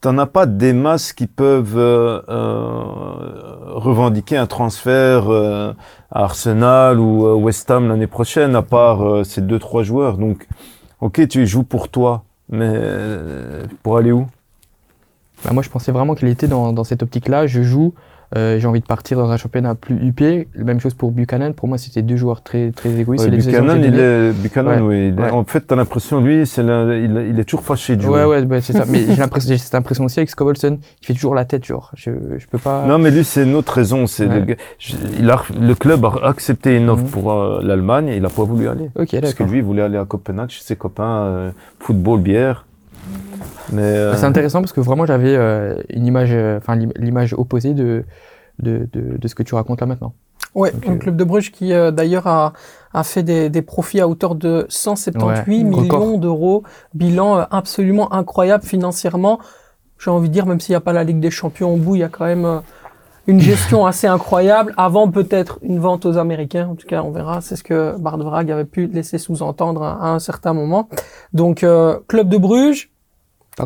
[0.00, 5.72] t'en as pas des masses qui peuvent euh, euh, revendiquer un transfert euh,
[6.10, 10.16] à Arsenal ou West Ham l'année prochaine, à part ces deux trois joueurs.
[10.18, 10.46] Donc,
[11.00, 12.72] ok, tu joues pour toi, mais
[13.82, 14.26] pour aller où?
[15.44, 17.46] Bah, moi, je pensais vraiment qu'il était dans, dans cette optique-là.
[17.46, 17.94] Je joue,
[18.34, 20.48] j'ai envie de partir dans un championnat plus huppé.
[20.54, 21.52] Même chose pour Buchanan.
[21.54, 23.24] Pour moi, c'était deux joueurs très, très égoïstes.
[23.24, 25.08] Ouais, Buchanan, il est, Buchanan, Ouais, oui.
[25.14, 25.30] il est- ouais.
[25.30, 28.10] En fait, t'as l'impression, lui, c'est la- il, il est toujours fâché jouer.
[28.20, 28.84] Ouais, ouais, bah, c'est ça.
[28.88, 31.90] Mais j'ai l'impression, j'ai cette impression aussi avec Scovelson, qui fait toujours la tête, genre.
[31.96, 32.84] Je, je peux pas.
[32.86, 34.06] Non, mais lui, c'est une autre raison.
[34.06, 34.56] C'est le,
[35.18, 37.08] il a, le club a accepté une offre Mhm.
[37.10, 38.90] pour euh, l'Allemagne et il a pas voulu aller.
[38.96, 41.50] Ok, Parce que lui, il voulait aller à Copenhague chez ses copains, euh,
[41.80, 42.66] football, bière.
[43.72, 47.34] Mais euh, C'est intéressant parce que vraiment, j'avais euh, une image, euh, enfin, l'im- l'image
[47.34, 48.04] opposée de,
[48.60, 50.14] de, de, de ce que tu racontes là maintenant.
[50.54, 52.54] Ouais, Donc, le euh, club de Bruges qui euh, d'ailleurs a,
[52.94, 56.62] a fait des, des profits à hauteur de 178 Ouais, millions d'euros,
[56.94, 59.38] bilan euh, absolument incroyable financièrement.
[59.98, 61.96] J'ai envie de dire, même s'il n'y a pas la Ligue des Champions au bout,
[61.96, 62.60] il y a quand même euh,
[63.26, 64.72] une gestion assez incroyable.
[64.78, 67.42] Avant peut-être une vente aux Américains, en tout cas on verra.
[67.42, 70.88] C'est ce que Bart Vrag avait pu laisser sous-entendre à, à un certain moment.
[71.34, 72.90] Donc euh, club de Bruges,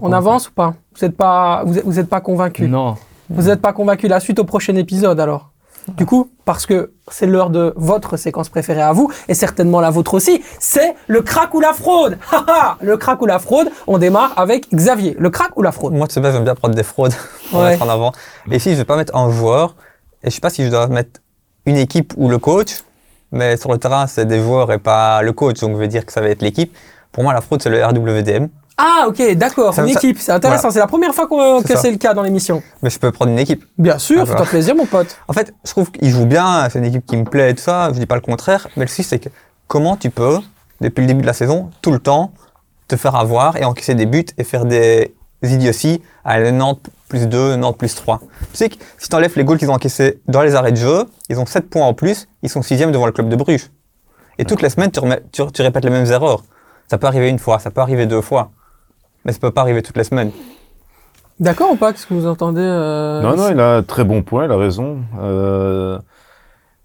[0.01, 0.75] on avance ou pas?
[0.97, 2.69] Vous n'êtes pas, vous êtes, vous êtes pas convaincu?
[2.69, 2.97] Non.
[3.29, 5.51] vous n'êtes pas convaincu la suite au prochain épisode alors
[5.97, 9.91] Du coup, parce que c'est l'heure de votre séquence préférée à vous, et certainement la
[9.91, 13.99] vôtre aussi, c'est le crack ou la fraude Haha Le crack ou la fraude, on
[13.99, 15.17] démarre avec Xavier.
[15.19, 15.93] Le crack ou la fraude?
[15.95, 17.15] Moi, de ce base, j'aime bien prendre des fraudes
[17.51, 17.71] pour Ouais.
[17.71, 18.13] mettre en avant.
[18.51, 19.75] Et ici, je vais pas mettre un joueur.
[20.23, 21.21] Et je sais pas si je dois mettre
[21.67, 22.79] une équipe ou le coach.
[23.33, 25.59] Mais sur le terrain, c'est des joueurs et pas le coach.
[25.61, 26.77] Donc, je vais dire que ça va être l'équipe.
[27.11, 28.49] Pour moi, la fraude, c'est le RWDM.
[28.79, 30.73] Ah ok, d'accord, une équipe, c'est intéressant, Voilà.
[30.73, 31.29] c'est la première fois
[31.65, 32.63] C'est que c'est le cas dans l'émission.
[32.83, 33.65] Mais je peux prendre une équipe.
[33.79, 34.51] Bien sûr, Ah, fais-toi voilà.
[34.51, 35.17] plaisir mon pote.
[35.29, 36.69] En fait, je trouve qu'il joue bien.
[36.71, 37.91] C'est une équipe qui me plaît et tout ça.
[37.93, 38.69] Je dis pas le contraire.
[38.77, 39.29] Mais le souci, c'est que
[39.69, 40.39] comment tu peux,
[40.81, 42.33] depuis le début de la saison, tout le temps,
[42.89, 47.57] te faire avoir et encaisser des buts et faire des idioties à 90 plus 2,
[47.57, 48.21] 90 plus 3.
[48.53, 50.77] Tu sais que si tu enlèves les goals qu'ils ont encaissés dans les arrêts de
[50.79, 53.71] jeu, ils ont 7 points en plus, ils sont 6 devant le club de Bruges.
[54.39, 56.43] Et toutes les semaines, tu, remets- tu- tu répètes les mêmes erreurs.
[56.91, 58.51] Ça peut arriver une fois, ça peut arriver deux fois.
[59.25, 60.31] Mais ça peut pas arriver toutes les semaines.
[61.41, 61.93] D'accord ou pas?
[61.93, 64.57] Qu'est-ce que vous entendez euh, Non, non, il a un très bon point, il a
[64.57, 64.99] raison.
[65.21, 65.99] Euh,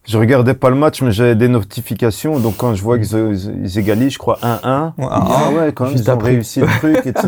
[0.05, 2.39] je regardais pas le match, mais j'avais des notifications.
[2.39, 4.93] Donc, quand je vois qu'ils ils- ils égalisent, je crois 1-1.
[4.97, 6.29] Ouais, Ah ouais, quand même, Juste ils ont après.
[6.31, 7.27] réussi le truc, etc.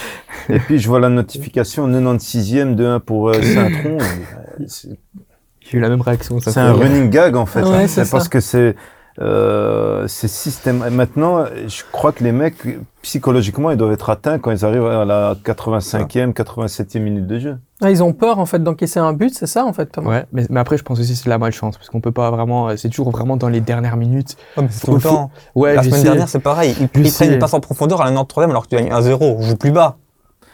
[0.48, 3.98] Et puis, je vois la notification 96e de 1 pour euh, Saint-Tron.
[5.60, 6.38] J'ai eu la même réaction.
[6.40, 7.62] ça c'est un running gag, en fait.
[7.62, 7.86] Ouais, hein.
[7.88, 8.76] c'est parce que c'est
[9.20, 10.84] euh, c'est système.
[10.86, 12.56] et Maintenant, je crois que les mecs,
[13.02, 17.56] psychologiquement, ils doivent être atteints quand ils arrivent à la 85e, 87e minute de jeu.
[17.80, 20.10] ah, Ils ont peur en fait d'encaisser un but, c'est ça en fait Thomas?
[20.10, 22.12] Ouais, mais, mais après, je pense aussi que c'est de la malchance, parce qu'on peut
[22.12, 22.68] pas vraiment.
[22.68, 24.36] euh, C'est toujours vraiment dans les dernières minutes.
[24.56, 25.30] Ouais, mais c'est tout le temps.
[25.54, 26.02] Ouais, la semaine sais.
[26.04, 26.74] dernière, c'est pareil.
[26.80, 29.42] Ils, prennent une passe en profondeur à la 93e alors que tu gagnes 1-0.
[29.42, 29.96] Joue plus bas.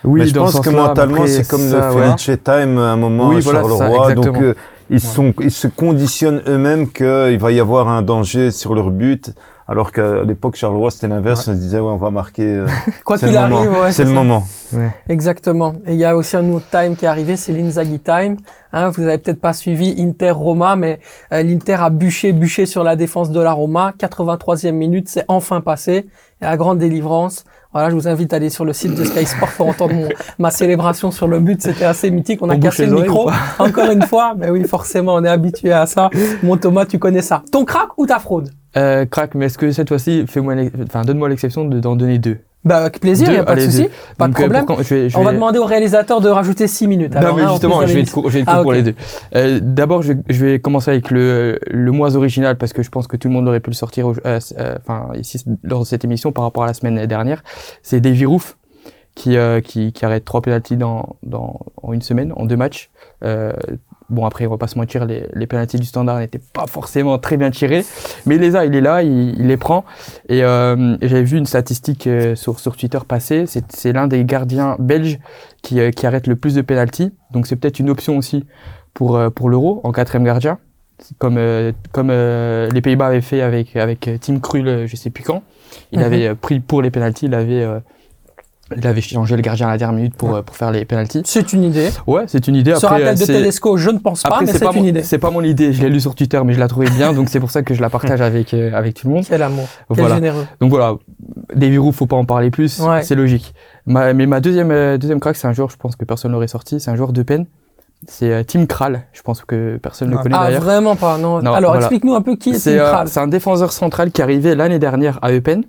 [0.05, 2.17] Oui, mais je dans pense que mentalement, c'est comme ça, le ouais.
[2.19, 4.15] Felice Time à un moment Oui, à voilà, ça, Charleroi.
[4.15, 4.55] donc, euh,
[4.91, 9.33] ils, sont, ils se conditionnent eux-mêmes qu'il va y avoir un danger sur leur but.
[9.69, 11.49] Alors qu'à l'époque, Charleroi, c'était l'inverse.
[11.49, 12.43] On se disait, ouais, on va marquer.
[12.45, 12.67] euh,
[13.05, 14.15] Quoi qu'il arrive, ouais, c'est le ça.
[14.15, 14.45] moment.
[15.09, 15.75] Exactement.
[15.87, 18.37] Et il y a aussi un autre time qui est arrivé, c'est l'Inzaghi time.
[18.73, 20.99] Hein, vous avez peut-être pas suivi Inter-Roma, mais
[21.33, 23.93] euh, l'Inter a bûché, bûché sur la défense de la Roma.
[23.99, 26.07] 83e minute, c'est enfin passé.
[26.41, 27.45] Et la grande délivrance.
[27.73, 30.09] Voilà, je vous invite à aller sur le site de Sky Sport pour entendre mon-
[30.39, 31.63] ma célébration sur le but.
[31.63, 32.41] C'était assez mythique.
[32.43, 33.31] On a On cassé le micro.
[33.59, 34.35] Encore une fois.
[34.37, 36.11] Mais oui, forcément, on est habitué à ça.
[36.43, 37.43] Mon Thomas, tu connais ça.
[37.51, 38.51] Ton crack ou ta fraude?
[38.77, 40.55] Euh, crack, mais est-ce que cette fois-ci, fais-moi,
[40.87, 42.39] enfin, donne-moi l'exception de d'en donner deux.
[42.65, 43.89] Bah, avec plaisir, il Deux, y a pas de souci.
[44.17, 44.65] Pas de euh, problème.
[44.67, 47.15] pour quand- je vais, je On va demander au réalisateur de rajouter 6 minutes.
[47.15, 48.21] Non, mais en justement, je vais être l'émission.
[48.23, 48.95] court, je vais être Ah, court pour les deux.
[49.35, 53.09] Euh, D'abord, je, je vais commencer avec le, le moins original parce que je pense
[53.09, 56.05] que tout le monde aurait pu le sortir, euh, euh, enfin ici lors de cette
[56.05, 57.43] émission par rapport à la semaine dernière.
[57.83, 58.57] C'est Davy Roof
[59.17, 62.91] qui, qui qui arrête trois pénaltys dans, dans en une semaine, en deux matchs.
[64.11, 67.19] Bon après, on va pas se mentir, les, les pénaltys du Standard n'étaient pas forcément
[67.19, 67.85] très bien tirés,
[68.27, 69.85] mais il les a, il est là, il, il les prend.
[70.29, 74.25] Et, euh, et j'avais vu une statistique euh, sur sur Twitter passer, c'est l'un des
[74.25, 75.19] gardiens belges
[75.63, 77.13] qui, euh, qui arrête le plus de pénalty.
[77.31, 78.45] Donc c'est peut-être une option aussi
[78.93, 80.59] pour, pour l'Euro en quatrième gardien,
[81.19, 81.39] comme,
[81.93, 85.43] comme les Pays-Bas avaient fait avec, avec Tim Krul, je sais plus quand.
[85.93, 86.05] Il Mhm.
[86.05, 87.67] avait pris pour les pénalties, il avait,
[88.77, 91.23] il avait changé le gardien à la dernière minute pour, euh, pour faire les pénalties.
[91.25, 91.91] C'est une idée.
[92.07, 92.71] Ouais, c'est une idée.
[92.73, 94.85] Après, Sera-t-elle euh, de c'est- Tedesco Je ne pense pas, après, mais c'est une mon-
[94.85, 95.03] idée.
[95.03, 95.73] c'est pas mon idée.
[95.73, 97.75] Je l'ai lu sur Twitter, mais je la trouvais bien, donc c'est pour ça que
[97.75, 99.25] je la partage avec, euh, avec tout le monde.
[99.29, 99.67] Quel amour.
[99.89, 100.15] Quel Voilà.
[100.17, 100.47] généreux.
[100.61, 100.95] Donc voilà,
[101.55, 103.03] Davy Roux, faut pas en parler plus, Ouais.
[103.03, 103.55] c'est logique.
[103.87, 106.49] Ma, mais ma deuxième, euh, deuxième crack, c'est un joueur, je pense que personne l'aurait
[106.49, 107.47] sorti, c'est un joueur de peine.
[108.09, 110.23] C'est Tim Kral, je pense que personne ne le Ah.
[110.25, 110.63] connaît Ah, d'ailleurs.
[110.63, 111.41] vraiment pas, non.
[111.41, 111.87] Non, Alors, voilà.
[111.87, 113.09] explique-nous un peu qui est C'est Tim Kral.
[113.09, 115.63] c'est un défenseur central qui est arrivé l'année dernière à Eupen,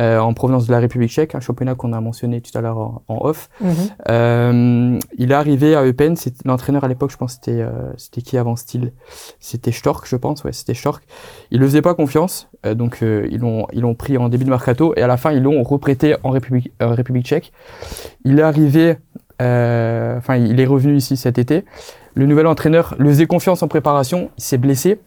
[0.00, 2.78] euh, en provenance de la République tchèque, un championnat qu'on a mentionné tout à l'heure
[2.78, 3.48] en, en off.
[3.60, 3.74] Mhm.
[4.08, 8.22] Euh, il est arrivé à Eupen, c'est l'entraîneur à l'époque, je pense, c'était euh, c'était
[8.22, 8.92] qui avant Style
[9.40, 11.04] C'était Stork, je pense, ouais, c'était Stork.
[11.50, 14.50] Il ne faisait pas confiance, euh, donc ils l'ont ils l'ont pris en début de
[14.50, 17.52] mercato et à la fin ils l'ont reprêté en République République tchèque.
[18.24, 18.96] Il est arrivé,
[19.40, 21.64] enfin il est revenu ici cet été.
[22.14, 24.98] Le nouvel entraîneur le faisait confiance en préparation, il s'est blessé.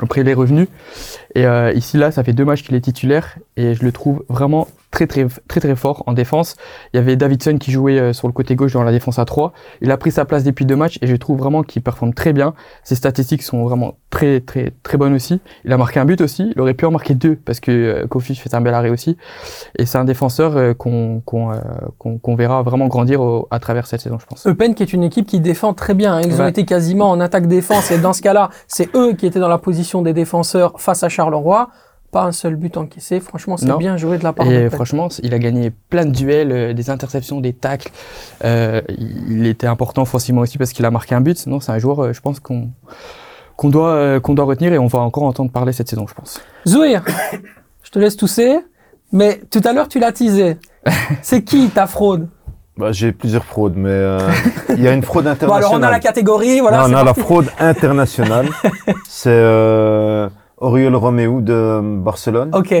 [0.00, 0.68] Après il est revenu.
[1.34, 3.38] Et euh, ici là ça fait deux matchs qu'il est titulaire.
[3.56, 6.56] Et je le trouve vraiment très très très très fort en défense.
[6.92, 9.24] Il y avait Davidson qui jouait euh, sur le côté gauche dans la défense à
[9.24, 9.52] 3.
[9.82, 12.32] Il a pris sa place depuis deux matchs et je trouve vraiment qu'il performe très
[12.32, 12.54] bien.
[12.84, 15.40] Ses statistiques sont vraiment très très très bonnes aussi.
[15.64, 16.52] Il a marqué un but aussi.
[16.54, 19.16] Il aurait pu en marquer deux parce que euh, Kofi fait un bel arrêt aussi.
[19.78, 21.52] Et c'est un défenseur euh, qu'on qu'on
[21.98, 24.46] qu'on qu'on verra vraiment grandir au- à travers cette saison, je pense.
[24.46, 26.14] Eupen qui est une équipe qui défend très bien.
[26.14, 26.20] hein.
[26.24, 29.48] Ils ont été quasiment en attaque-défense et dans ce cas-là, c'est eux qui étaient dans
[29.48, 31.68] la position des défenseurs face à Charleroi.
[32.10, 33.20] Pas un seul but encaissé.
[33.20, 36.52] Franchement, c'est bien joué de la part Et franchement, il a gagné plein de duels,
[36.52, 37.90] euh, des interceptions, des tacles.
[38.44, 41.46] Euh, il était important offensivement aussi parce qu'il a marqué un but.
[41.46, 42.70] Non, c'est un joueur, euh, je pense qu'on
[43.56, 46.14] qu'on doit euh, qu'on doit retenir et on va encore entendre parler cette saison, je
[46.14, 46.40] pense.
[46.66, 47.04] Zouir,
[47.82, 48.58] je te laisse tousser.
[49.12, 50.56] Mais tout à l'heure, tu l'as teasé.
[51.22, 52.28] C'est qui ta fraude?
[52.76, 54.20] Bah, j'ai plusieurs fraudes, mais euh,
[54.70, 55.64] il y a une fraude Bon, internationale.
[55.64, 56.60] alors on a la catégorie.
[56.60, 58.48] Voilà, Non, on a la fraude internationale.
[59.08, 60.28] c'est euh,
[60.60, 62.74] Oriol Romeu de Barcelone Ok.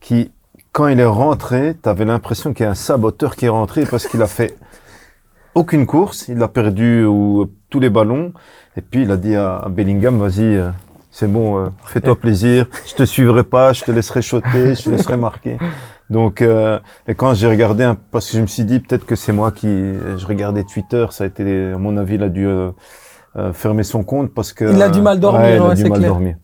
[0.00, 0.30] qui,
[0.72, 3.84] quand il est rentré, tu avais l'impression qu'il y a un saboteur qui est rentré
[3.86, 4.56] parce qu'il a fait
[5.54, 8.32] aucune course, il a perdu ou, tous les ballons,
[8.76, 10.70] et puis il a dit à, à Bellingham, vas-y, euh,
[11.10, 14.90] c'est bon, euh, fais-toi plaisir, je te suivrai pas, je te laisserai shotter, je te
[14.90, 15.58] laisserai marquer.
[16.10, 16.78] Donc, euh,
[17.08, 19.50] et quand j'ai regardé, un- parce que je me suis dit peut-être que c'est moi
[19.52, 22.70] qui, je regardais Twitter, ça a été, à mon avis, il a dû euh,
[23.36, 25.74] euh, fermer son compte parce que Il a du mal dormir, ouais, il a ouais,
[25.74, 26.10] du c'est mal clair.
[26.10, 26.36] dormir.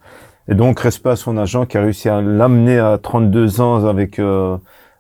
[0.50, 4.18] Et donc, respect à son agent qui a réussi à l'amener à 32 ans avec
[4.18, 4.56] euh,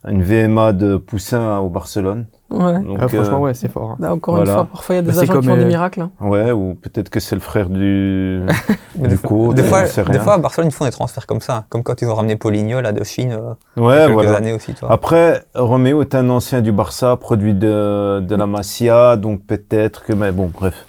[0.08, 2.26] une VMA de Poussin au Barcelone.
[2.50, 2.80] Ouais.
[2.80, 3.90] Donc, Ah, franchement, euh, ouais, c'est fort.
[3.92, 3.96] hein.
[4.00, 4.50] Là, encore Voilà.
[4.50, 6.00] une fois, parfois il y a des Bah, agents qui font des euh, miracles.
[6.02, 6.10] hein.
[6.20, 8.40] ouais, ou peut-être que c'est le frère du,
[8.96, 11.64] du des, coach, des, fois, des à Barcelone, ils font des transferts comme ça.
[11.68, 14.12] Comme quand ils ont ramené Poligno, là, de Chine, euh, il y a Ouais, quelques
[14.12, 14.36] voilà.
[14.36, 14.88] années aussi, toi.
[14.90, 20.12] Après, Roméo est un ancien du Barça, produit de, de la Masia, donc peut-être que,
[20.12, 20.86] mais bon, bref.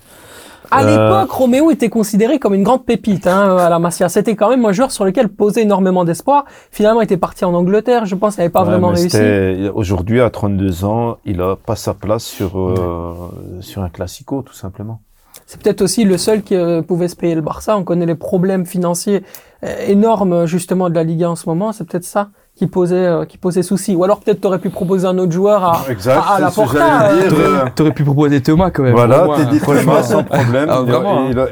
[0.71, 0.85] À Euh,
[1.19, 4.07] l'époque, Roméo était considéré comme une grande pépite hein, à la Masia.
[4.09, 6.45] C'était quand même un joueur sur lequel posait énormément d'espoir.
[6.71, 9.17] Finalement, il était parti en Angleterre, je pense, il n'avait pas Ouais, vraiment réussi.
[9.75, 13.13] Aujourd'hui, à 32 ans, il a pas sa place sur, euh,
[13.59, 15.01] sur un classico, tout simplement.
[15.45, 17.77] C'est peut-être aussi le seul qui euh, pouvait se payer le Barça.
[17.77, 19.23] On connaît les problèmes financiers
[19.65, 21.73] euh, énormes justement de la Liga en ce moment.
[21.73, 22.29] C'est peut-être ça
[22.61, 23.95] qui posait euh, qui posait souci.
[23.95, 27.09] Ou alors peut-être t'aurais pu proposer un autre joueur à, Exact, à, à la Porta.
[27.11, 28.93] euh, T'aurais, pu proposer Thomas quand même.
[28.93, 29.93] Voilà, t'es dit franchement.
[29.93, 30.69] Thomas sans problème.
[30.71, 31.47] Ah, il, vraiment, il, a-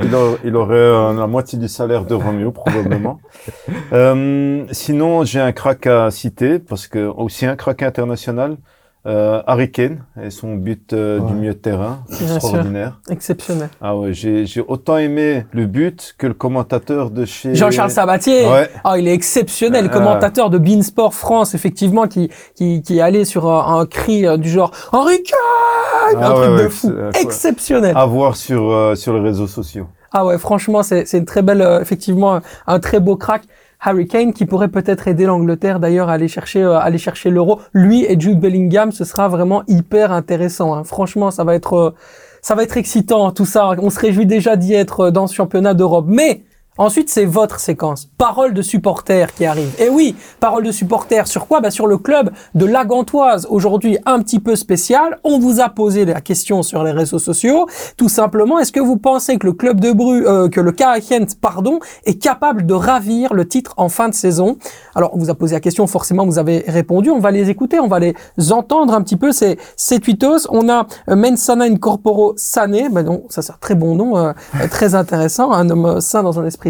[0.46, 3.20] il aurait euh, la moitié du salaire de Romeo, probablement.
[3.94, 8.58] euh, sinon, j'ai un crack à citer, parce que aussi un crack international.
[9.06, 13.00] Euh, Harry Kane et son but euh, du milieu de terrain, Bien extraordinaire.
[13.10, 13.70] Exceptionnel.
[13.82, 18.46] Ah ouais, j'ai j'ai autant aimé le but que le commentateur de chez Jean-Charles Sabatier.
[18.46, 18.70] Ouais.
[18.84, 23.24] Ah, il est exceptionnel, Euh, commentateur de Beansport France, effectivement, qui, qui, qui est allé
[23.24, 26.92] sur un, un cri euh, du genre Henri Kane Un Ah truc ouais, de fou.
[27.22, 27.94] Exceptionnel.
[27.96, 29.88] à voir sur euh, sur les réseaux sociaux.
[30.12, 33.44] Ah ouais, franchement, c'est c'est une très belle, euh, effectivement, un très beau crack.
[33.82, 37.60] Harry Kane qui pourrait peut-être aider l'Angleterre d'ailleurs à aller chercher euh, aller chercher l'euro.
[37.74, 40.74] Lui et Jude Bellingham, ce sera vraiment hyper intéressant.
[40.76, 40.84] hein.
[40.84, 41.96] Franchement, ça va être euh,
[42.42, 43.72] ça va être excitant tout ça.
[43.82, 46.06] On se réjouit déjà d'y être euh, dans ce championnat d'Europe.
[46.08, 46.44] Mais
[46.80, 48.10] ensuite, c'est votre séquence.
[48.18, 49.72] Parole de supporters qui arrive.
[49.80, 51.62] Et oui, parole de supporters sur quoi?
[51.62, 53.46] Bah Sur le club de la Gantoise.
[53.50, 55.20] Aujourd'hui, un petit peu spécial.
[55.24, 57.68] On vous a posé la question sur les réseaux sociaux.
[57.98, 61.26] Tout simplement, est-ce que vous pensez que le club de Bru, euh, que le KHN,
[61.40, 64.58] pardon, est capable de ravir le titre en fin de saison?
[64.96, 67.10] Alors, on vous a posé la question, forcément, vous avez répondu.
[67.10, 68.16] On va les écouter, on va les
[68.52, 69.32] entendre un petit peu.
[69.32, 70.48] C'est ces tweetos.
[70.50, 72.90] On a euh, Mensana Incorporo Sané.
[72.90, 75.52] Ben non, ça c'est un très bon nom, euh, euh, très intéressant.
[75.52, 76.69] Un homme sain dans un esprit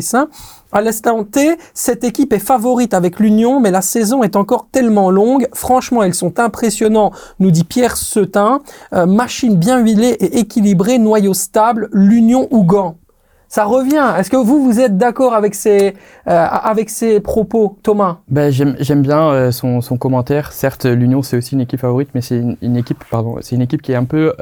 [0.71, 5.09] À l'instant T, cette équipe est favorite avec l'Union, mais la saison est encore tellement
[5.09, 5.47] longue.
[5.53, 8.61] Franchement, ils sont impressionnants, nous dit Pierre Setin.
[8.93, 12.97] Euh, machine bien huilée et équilibrée, noyau stable, l'Union ou Gand.
[13.47, 14.13] Ça revient.
[14.19, 15.95] Est-ce que vous, vous êtes d'accord avec ces,
[16.27, 18.17] euh, avec ces propos, Thomas?
[18.27, 20.51] Ben, j'aime, bien euh, son, son commentaire.
[20.51, 23.03] Certes, l'Union c'est aussi une équipe favorite, mais c'est une, équipe,
[23.51, 24.35] une équipe qui est un peu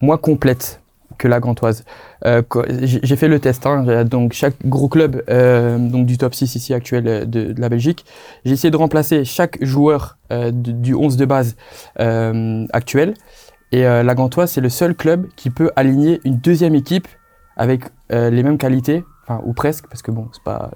[0.00, 0.79] moins complète
[1.20, 1.84] que la Gantoise.
[2.26, 2.42] Euh,
[2.82, 6.74] j'ai fait le test, hein, donc chaque gros club euh, donc du top 6 ici
[6.74, 8.04] actuel euh, de, la Belgique,
[8.44, 11.56] j'ai essayé de remplacer chaque joueur du, du 11 de base
[12.72, 13.14] actuel.
[13.72, 17.06] Et la Gantoise, c'est le seul club qui peut aligner une deuxième équipe
[17.56, 20.70] avec les mêmes qualités, enfin ou presque, parce que bon, c'est pas,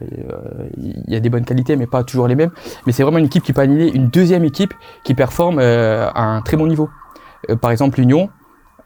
[0.77, 2.51] il y a des bonnes qualités, mais pas toujours les mêmes.
[2.87, 4.75] Mais c'est vraiment une équipe qui peut aligner une deuxième équipe
[5.05, 6.89] qui performe à un très bon niveau.
[7.61, 8.29] Par exemple, l'Union,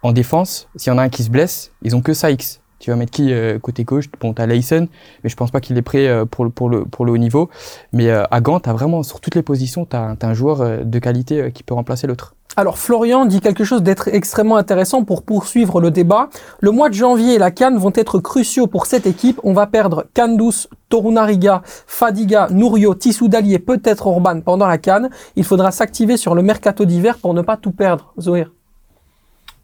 [0.03, 2.61] en défense, s'il y en a un qui se blesse, ils ont que Saïx.
[2.79, 4.07] Tu vas mettre qui euh, côté gauche?
[4.21, 4.87] Bon, t'as Leisen,
[5.25, 7.51] mais je pense pas qu'il est prêt euh, pour, le, haut niveau.
[7.93, 10.99] Mais euh, à Gand, t'as vraiment, sur toutes les positions, t'as as un joueur de
[10.99, 12.35] qualité qui peut remplacer l'autre.
[12.57, 16.29] Alors Florian dit quelque chose d'être extrêmement intéressant pour poursuivre le débat.
[16.61, 19.39] Le mois de janvier et la Cannes vont être cruciaux pour cette équipe.
[19.45, 25.11] On va perdre Kandus, Torunariga, Fadiga, Nourio, Tissoudali et peut-être Orban pendant la Cannes.
[25.37, 28.13] Il faudra s'activer sur le mercato d'hiver pour ne pas tout perdre.
[28.19, 28.47] Zoé.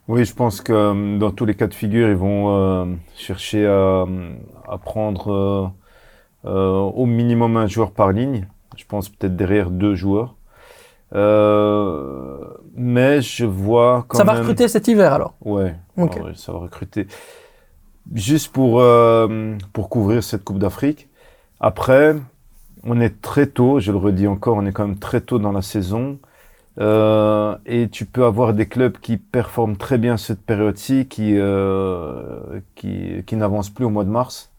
[0.07, 2.85] Oui, je pense que euh, dans tous les cas de figure, ils vont euh,
[3.17, 4.05] chercher à,
[4.69, 5.67] à prendre euh,
[6.47, 8.47] euh, au minimum un joueur par ligne.
[8.77, 10.35] Je pense peut-être derrière deux joueurs.
[12.77, 15.35] Mais je vois quand Ça va recruter cet hiver alors.
[15.45, 16.17] Ouais, Ok.
[16.23, 17.07] ouais, ça va recruter.
[18.15, 18.83] Juste pour,
[19.73, 21.09] pour couvrir cette Coupe d'Afrique.
[21.61, 22.17] Après,
[22.83, 25.53] on est très tôt, je le redis encore, on est quand même très tôt dans
[25.53, 26.19] la saison.
[26.81, 32.61] Euh, et tu peux avoir des clubs qui performent très bien cette période-ci, qui, euh,
[32.75, 34.53] qui, qui n'avancent plus au mois de mars.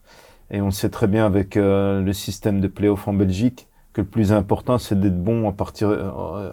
[0.50, 4.06] Et on sait très bien avec euh, le système de play-off en Belgique que le
[4.06, 6.50] plus important, c'est d'être bon à partir euh,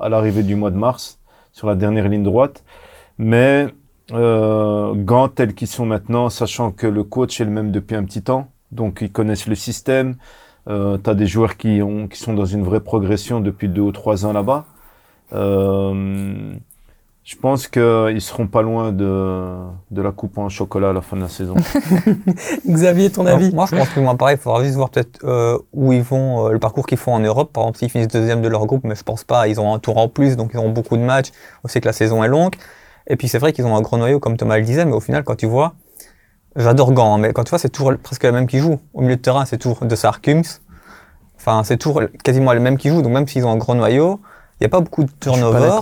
[0.00, 1.20] à, l'arrivée du mois de mars
[1.52, 2.64] sur la dernière ligne droite.
[3.18, 3.68] Mais
[4.12, 8.04] euh, Gant tels qu'ils sont maintenant, sachant que le coach est le même depuis un
[8.04, 10.16] petit temps, donc ils connaissent le système.
[10.68, 13.82] Euh, tu as des joueurs qui, ont, qui sont dans une vraie progression depuis deux
[13.82, 14.64] ou trois ans là-bas.
[15.32, 16.54] Euh,
[17.28, 19.54] je pense qu'ils seront pas loin de,
[19.90, 21.56] de la coupe en chocolat à la fin de la saison.
[22.66, 23.52] Xavier, ton avis?
[23.52, 26.46] Moi, je pense que moi, pareil, il faudra juste voir peut-être euh, où ils vont,
[26.46, 27.52] euh, le parcours qu'ils font en Europe.
[27.52, 29.46] Par exemple, s'ils finissent deuxième de leur groupe, mais je pense pas.
[29.46, 31.28] Ils ont un tour en plus, donc ils ont beaucoup de matchs.
[31.64, 32.54] On sait que la saison est longue.
[33.08, 35.00] Et puis, c'est vrai qu'ils ont un gros noyau, comme Thomas le disait, mais au
[35.00, 35.74] final, quand tu vois,
[36.56, 38.80] j'adore Gant, hein, mais quand tu vois, c'est toujours presque la même qui joue.
[38.94, 40.44] Au milieu de terrain, c'est toujours de Sarkums.
[41.36, 43.02] Enfin, c'est toujours quasiment les mêmes qui jouent.
[43.02, 44.18] Donc, même s'ils ont un gros noyau,
[44.60, 45.78] il n'y a pas beaucoup de turnover.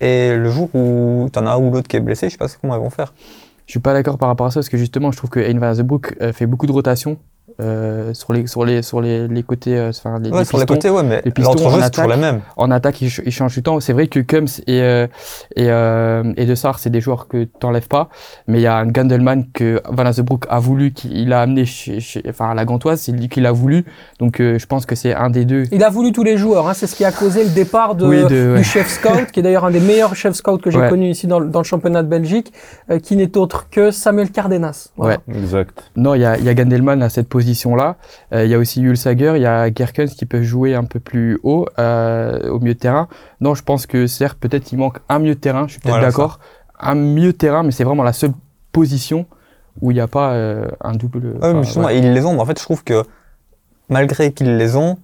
[0.00, 2.46] Et le jour où t'en as un ou l'autre qui est blessé, je sais pas
[2.60, 3.12] comment ils vont faire.
[3.66, 5.74] Je suis pas d'accord par rapport à ça parce que justement, je trouve que van
[5.74, 7.18] the euh, fait beaucoup de rotation
[7.60, 10.58] euh, sur les sur les sur les, les côtés, euh, enfin les, Ouais, les sur
[10.58, 10.74] les pistons.
[10.74, 12.20] côtés, ouais, mais les pistons l'entrejeu, en c'est toujours attaque.
[12.20, 12.40] la même.
[12.56, 13.78] En attaque, il, ch- il change du temps.
[13.80, 15.06] C'est vrai que Kums et euh,
[15.56, 18.08] et euh, et De Sar, c'est des joueurs que t'enlèves pas,
[18.46, 21.64] mais il y a un Gandelman que Van the Broek a voulu, qu'il a amené
[21.66, 23.84] chez, chez- enfin à la Gantoise, c'est lui qui l'a voulu.
[24.18, 25.64] Donc euh, je pense que c'est un des deux.
[25.72, 28.06] Il a voulu tous les joueurs, hein, c'est ce qui a causé le départ de,
[28.06, 28.58] Oui, de- ouais.
[28.58, 30.88] du chef scout, qui est d'ailleurs un des meilleurs chefs scouts que j'ai Ouais.
[30.88, 32.52] connu ici dans, le- dans le championnat de Belgique,
[32.90, 34.88] euh, qui n'est autre que Samuel Cardenas.
[34.96, 35.18] Voilà.
[35.34, 35.90] exact.
[35.96, 37.96] Non, il y a, il y a Gandelman à cette position-là.
[38.32, 41.00] Euh, Il y a aussi Hulsager, il y a Gerkens qui peuvent jouer un peu
[41.00, 43.08] plus haut euh, au milieu de terrain.
[43.40, 45.94] Non, je pense que certes, peut-être il manque un milieu de terrain, je suis peut-être
[45.94, 46.38] Voilà, d'accord.
[46.78, 48.32] Un milieu de terrain, mais c'est vraiment la seule
[48.72, 49.26] position
[49.80, 51.34] où il n'y a pas euh, un double.
[51.38, 51.98] Enfin, mais justement, ouais.
[51.98, 53.02] ils les ont, en fait, je trouve que
[53.88, 54.98] malgré qu'ils les ont,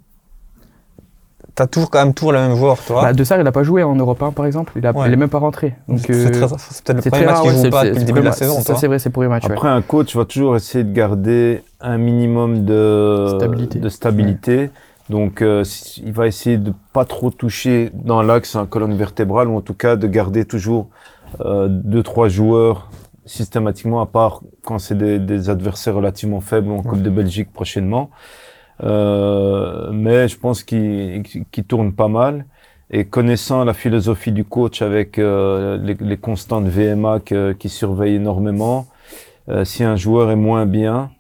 [1.57, 3.03] t'as toujours quand même toujours les mêmes joueurs, tu vois.
[3.03, 4.73] Bah, de ça, il n'a pas joué en Europe 1, par exemple.
[4.77, 5.09] Il, a, Ouais.
[5.09, 5.75] il est même pas rentré.
[5.89, 6.53] Donc, c'est euh, peut-être
[6.97, 7.43] le c'est premier très match rare.
[7.43, 8.99] qu'ils ouais, jouent c'est- pas depuis le début de la premier- saison, Ça, c'est vrai,
[9.01, 9.47] c'est pour les matchs.
[9.47, 9.53] ouais.
[9.53, 13.79] Après, un coach va toujours essayer de garder un minimum de Stabilité.
[13.81, 14.71] de stabilité.
[15.11, 15.65] Donc, euh,
[16.05, 19.75] il va essayer de pas trop toucher dans l'axe, en colonne vertébrale, ou en tout
[19.75, 20.89] cas de garder toujours
[21.41, 22.89] euh, deux, trois joueurs
[23.25, 28.11] systématiquement, à part quand c'est des, des adversaires relativement faibles en Coupe de Belgique prochainement.
[28.83, 32.45] Euh, mais je pense qu'il qu'il tourne pas mal.
[32.91, 38.15] Et connaissant la philosophie du coach avec euh, les, les constantes VMA que- qui surveillent
[38.17, 38.87] énormément,
[39.49, 41.11] euh, si un joueur est moins bien,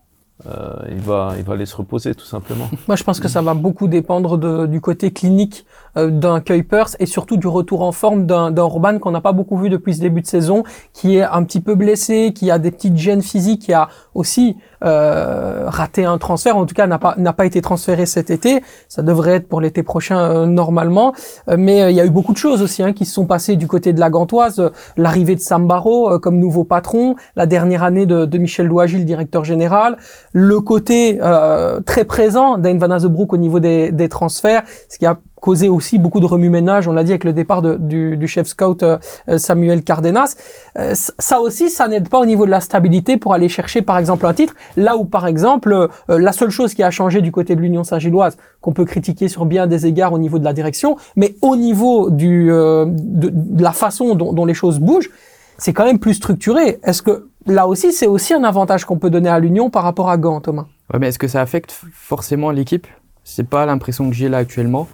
[0.90, 2.68] il va il va aller se reposer tout simplement.
[2.86, 7.06] Moi, je pense que ça va beaucoup dépendre de- du côté clinique d'un Kuipers et
[7.06, 10.20] surtout du retour en forme d'un Orban qu'on n'a pas beaucoup vu depuis ce début
[10.20, 13.72] de saison, qui est un petit peu blessé, qui a des petites gênes physiques, qui
[13.72, 18.06] a aussi euh, raté un transfert, en tout cas n'a pas n'a pas été transféré
[18.06, 18.62] cet été.
[18.88, 21.12] Ça devrait être pour l'été prochain euh, normalement,
[21.48, 23.26] Euh, mais euh, il y a eu beaucoup de choses aussi hein, qui se sont
[23.26, 24.58] passées du côté de la Gantoise.
[24.58, 28.66] Euh, L'arrivée de Sam Barrow euh, comme nouveau patron, la dernière année de, de Michel
[28.66, 29.96] Louagie, le directeur général,
[30.32, 35.06] le côté euh, très présent d'Ain Van Azebroek au niveau des, des transferts, ce qui
[35.06, 38.82] a causé aussi beaucoup de remue-ménage, on l'a dit avec le départ du, chef scout
[38.82, 40.36] euh, euh, Samuel Cardenas.
[40.78, 43.98] Euh, ça aussi, ça n'aide pas au niveau de la stabilité pour aller chercher par
[43.98, 47.54] exemple un titre, là où par exemple la seule chose qui a changé du côté
[47.54, 50.96] de l'Union Saint-Gilloise, qu'on peut critiquer sur bien des égards au niveau de la direction,
[51.14, 52.86] mais au niveau de,
[53.58, 55.10] la façon dont, les choses bougent,
[55.58, 56.78] c'est quand même plus structuré.
[56.82, 60.10] Est-ce que là aussi, c'est aussi un avantage qu'on peut donner à l'Union par rapport
[60.10, 60.66] à Gand, Thomas?
[60.92, 62.86] Ouais, mais est-ce que ça affecte forcément l'équipe?
[63.24, 64.86] C'est pas l'impression que j'ai là actuellement.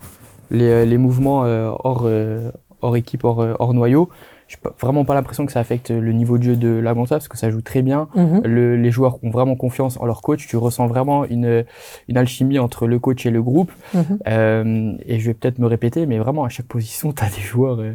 [0.53, 2.51] Les, euh, les mouvements euh, hors, euh,
[2.83, 4.09] hors équipe, hors, hors noyau,
[4.49, 7.15] j'ai pas- vraiment pas l'impression que ça affecte le niveau de jeu de la Gonta
[7.15, 8.09] parce que ça joue très bien.
[8.45, 10.47] Le- les joueurs ont vraiment confiance en leur coach.
[10.47, 11.65] Tu ressens vraiment une,
[12.09, 13.73] une alchimie entre le coach et le groupe.
[13.95, 14.19] Mhm.
[14.29, 17.41] Euh, et je vais peut-être me répéter, mais vraiment à chaque position, tu as des
[17.41, 17.93] joueurs euh,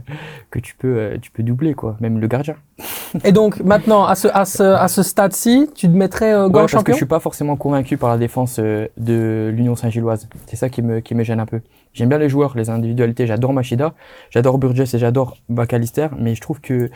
[0.49, 1.95] que tu peux, euh, tu peux doubler, quoi.
[1.99, 2.55] Même le gardien.
[3.23, 6.53] Et donc maintenant, à ce, à ce, à ce stade-ci, tu te mettrais euh, Ouais,
[6.53, 6.93] parce que champion?
[6.93, 10.27] je suis pas forcément convaincu par la défense de l'Union Saint-Gilloise.
[10.47, 11.61] C'est ça qui me, qui me gêne un peu.
[11.97, 13.25] J'aime bien les joueurs, les individualités.
[13.27, 13.93] J'adore Machida,
[14.29, 16.89] j'adore Burgess et j'adore McAllister, mais je trouve que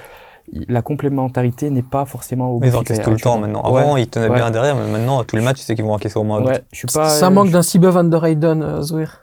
[0.67, 3.61] la complémentarité n'est pas forcément au Mais ils encaissent tout le temps maintenant.
[3.61, 4.35] Avant, Ouais, ils tenaient ouais.
[4.35, 6.53] bien derrière, mais maintenant, tous les matchs, tu sais qu'ils vont encaisser au moins un
[6.71, 7.09] je suis pas.
[7.09, 9.21] Ça euh, manque je- d'un Sibe Van der Heyden, euh, Zouir.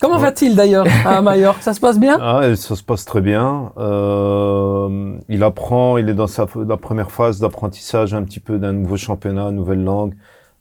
[0.00, 0.22] Comment Ouais.
[0.22, 2.16] va-t-il d'ailleurs à Majorque Ça se passe bien?
[2.20, 3.72] Ah, ça se passe très bien.
[3.78, 8.72] Euh, il apprend, il est dans sa la première phase d'apprentissage un petit peu d'un
[8.72, 10.14] nouveau championnat, nouvelle langue,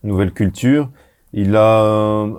[0.04, 0.90] nouvelle culture.
[1.34, 1.84] Il a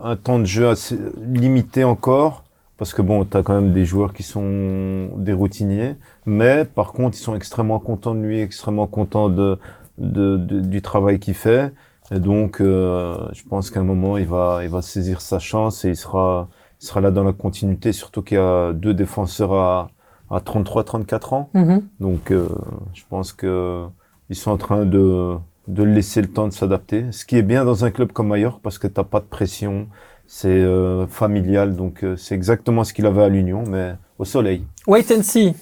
[0.02, 2.44] un temps de jeu assez limité encore,
[2.76, 6.92] parce que bon, tu as quand même des joueurs qui sont des routiniers, mais par
[6.92, 9.58] contre, ils sont extrêmement contents de lui, extrêmement contents de,
[9.98, 11.72] de, de- du travail qu'il fait.
[12.12, 15.84] Et donc, euh, je pense qu'à un moment, il va, il va saisir sa chance
[15.84, 16.48] et il sera,
[16.80, 19.90] il sera là dans la continuité, surtout qu'il y a deux défenseurs à,
[20.30, 21.50] à 33-34 ans.
[21.54, 21.88] Mhm.
[22.00, 22.48] Donc, euh,
[22.94, 23.86] je pense que
[24.30, 25.36] ils sont en train de,
[25.74, 27.06] de laisser le temps de s'adapter.
[27.12, 29.88] Ce qui est bien dans un club comme Mallorca, parce que t'as pas de pression,
[30.26, 34.64] c'est euh, familial, donc euh, c'est exactement ce qu'il avait à l'Union, mais au soleil.
[34.86, 35.54] Wait and see.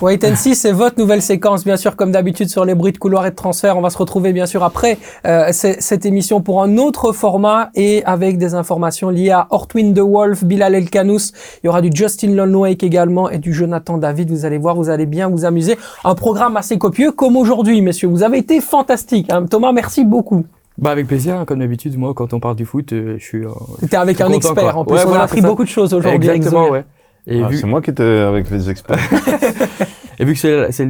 [0.00, 2.98] Wait and see, c'est votre nouvelle séquence, bien sûr, comme d'habitude sur les bruits de
[2.98, 3.78] couloir et de transfert.
[3.78, 8.04] On va se retrouver, bien sûr, après euh, cette émission pour un autre format et
[8.04, 11.32] avec des informations liées à Ortwin de Wolf, Bilal El Kanous.
[11.62, 14.30] Il y aura du Justin Lulwake également et du Jonathan David.
[14.30, 15.78] Vous allez voir, vous allez bien vous amuser.
[16.04, 18.08] Un programme assez copieux, comme aujourd'hui, messieurs.
[18.08, 19.32] Vous avez été fantastiques.
[19.32, 19.46] hein.
[19.48, 20.44] Thomas, merci beaucoup.
[20.76, 21.96] Bah avec plaisir, hein, comme d'habitude.
[21.96, 23.44] Moi, quand on parle du foot, euh, je suis.
[23.46, 24.72] euh, C'était avec un content, expert.
[24.72, 24.76] quoi.
[24.80, 26.28] En plus, Ouais, on voilà, a appris beaucoup de choses aujourd'hui.
[26.28, 26.84] Exactement, ouais.
[27.26, 28.98] Ah, vu, c'est moi qui étais avec les experts.
[30.18, 30.86] et vu que c'est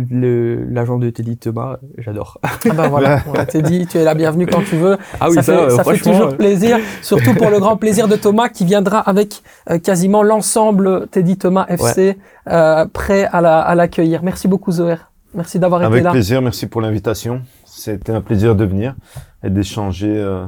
[0.70, 2.38] l'agent de Teddy Thomas, j'adore.
[2.42, 4.96] Ah bah voilà, on t'a dit, tu es la bienvenue quand tu veux.
[5.20, 7.58] Ah oui, ça, ça, fait, euh, ça fait franchement, toujours euh, plaisir, surtout pour le
[7.60, 12.18] grand plaisir de Thomas qui viendra avec euh, quasiment l'ensemble Teddy Thomas FC
[12.48, 14.22] euh, prêt à la- à l'accueillir.
[14.22, 14.96] Merci beaucoup Zoé.
[15.34, 16.10] Merci d'avoir été Avec là.
[16.12, 17.42] plaisir, merci pour l'invitation.
[17.64, 18.94] C'était un plaisir de venir
[19.42, 20.44] et d'échanger euh,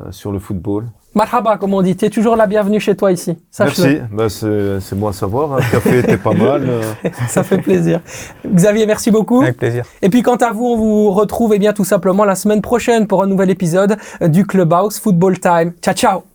[0.00, 0.86] euh, sur le football.
[1.14, 3.36] Marhaba, comme on dit, tu es toujours la bienvenue chez toi ici.
[3.60, 5.52] Merci, bah, c'est c'est bon à savoir.
[5.52, 5.56] hein.
[5.58, 6.64] Le café était pas mal.
[6.68, 6.82] euh.
[7.28, 8.00] Ça fait plaisir.
[8.46, 9.42] Xavier, merci beaucoup.
[9.42, 9.84] Avec plaisir.
[10.02, 13.06] Et puis quant à vous, on vous retrouve eh bien tout simplement la semaine prochaine
[13.06, 15.72] pour un nouvel épisode du Clubhouse Football Time.
[15.80, 16.33] Ciao ciao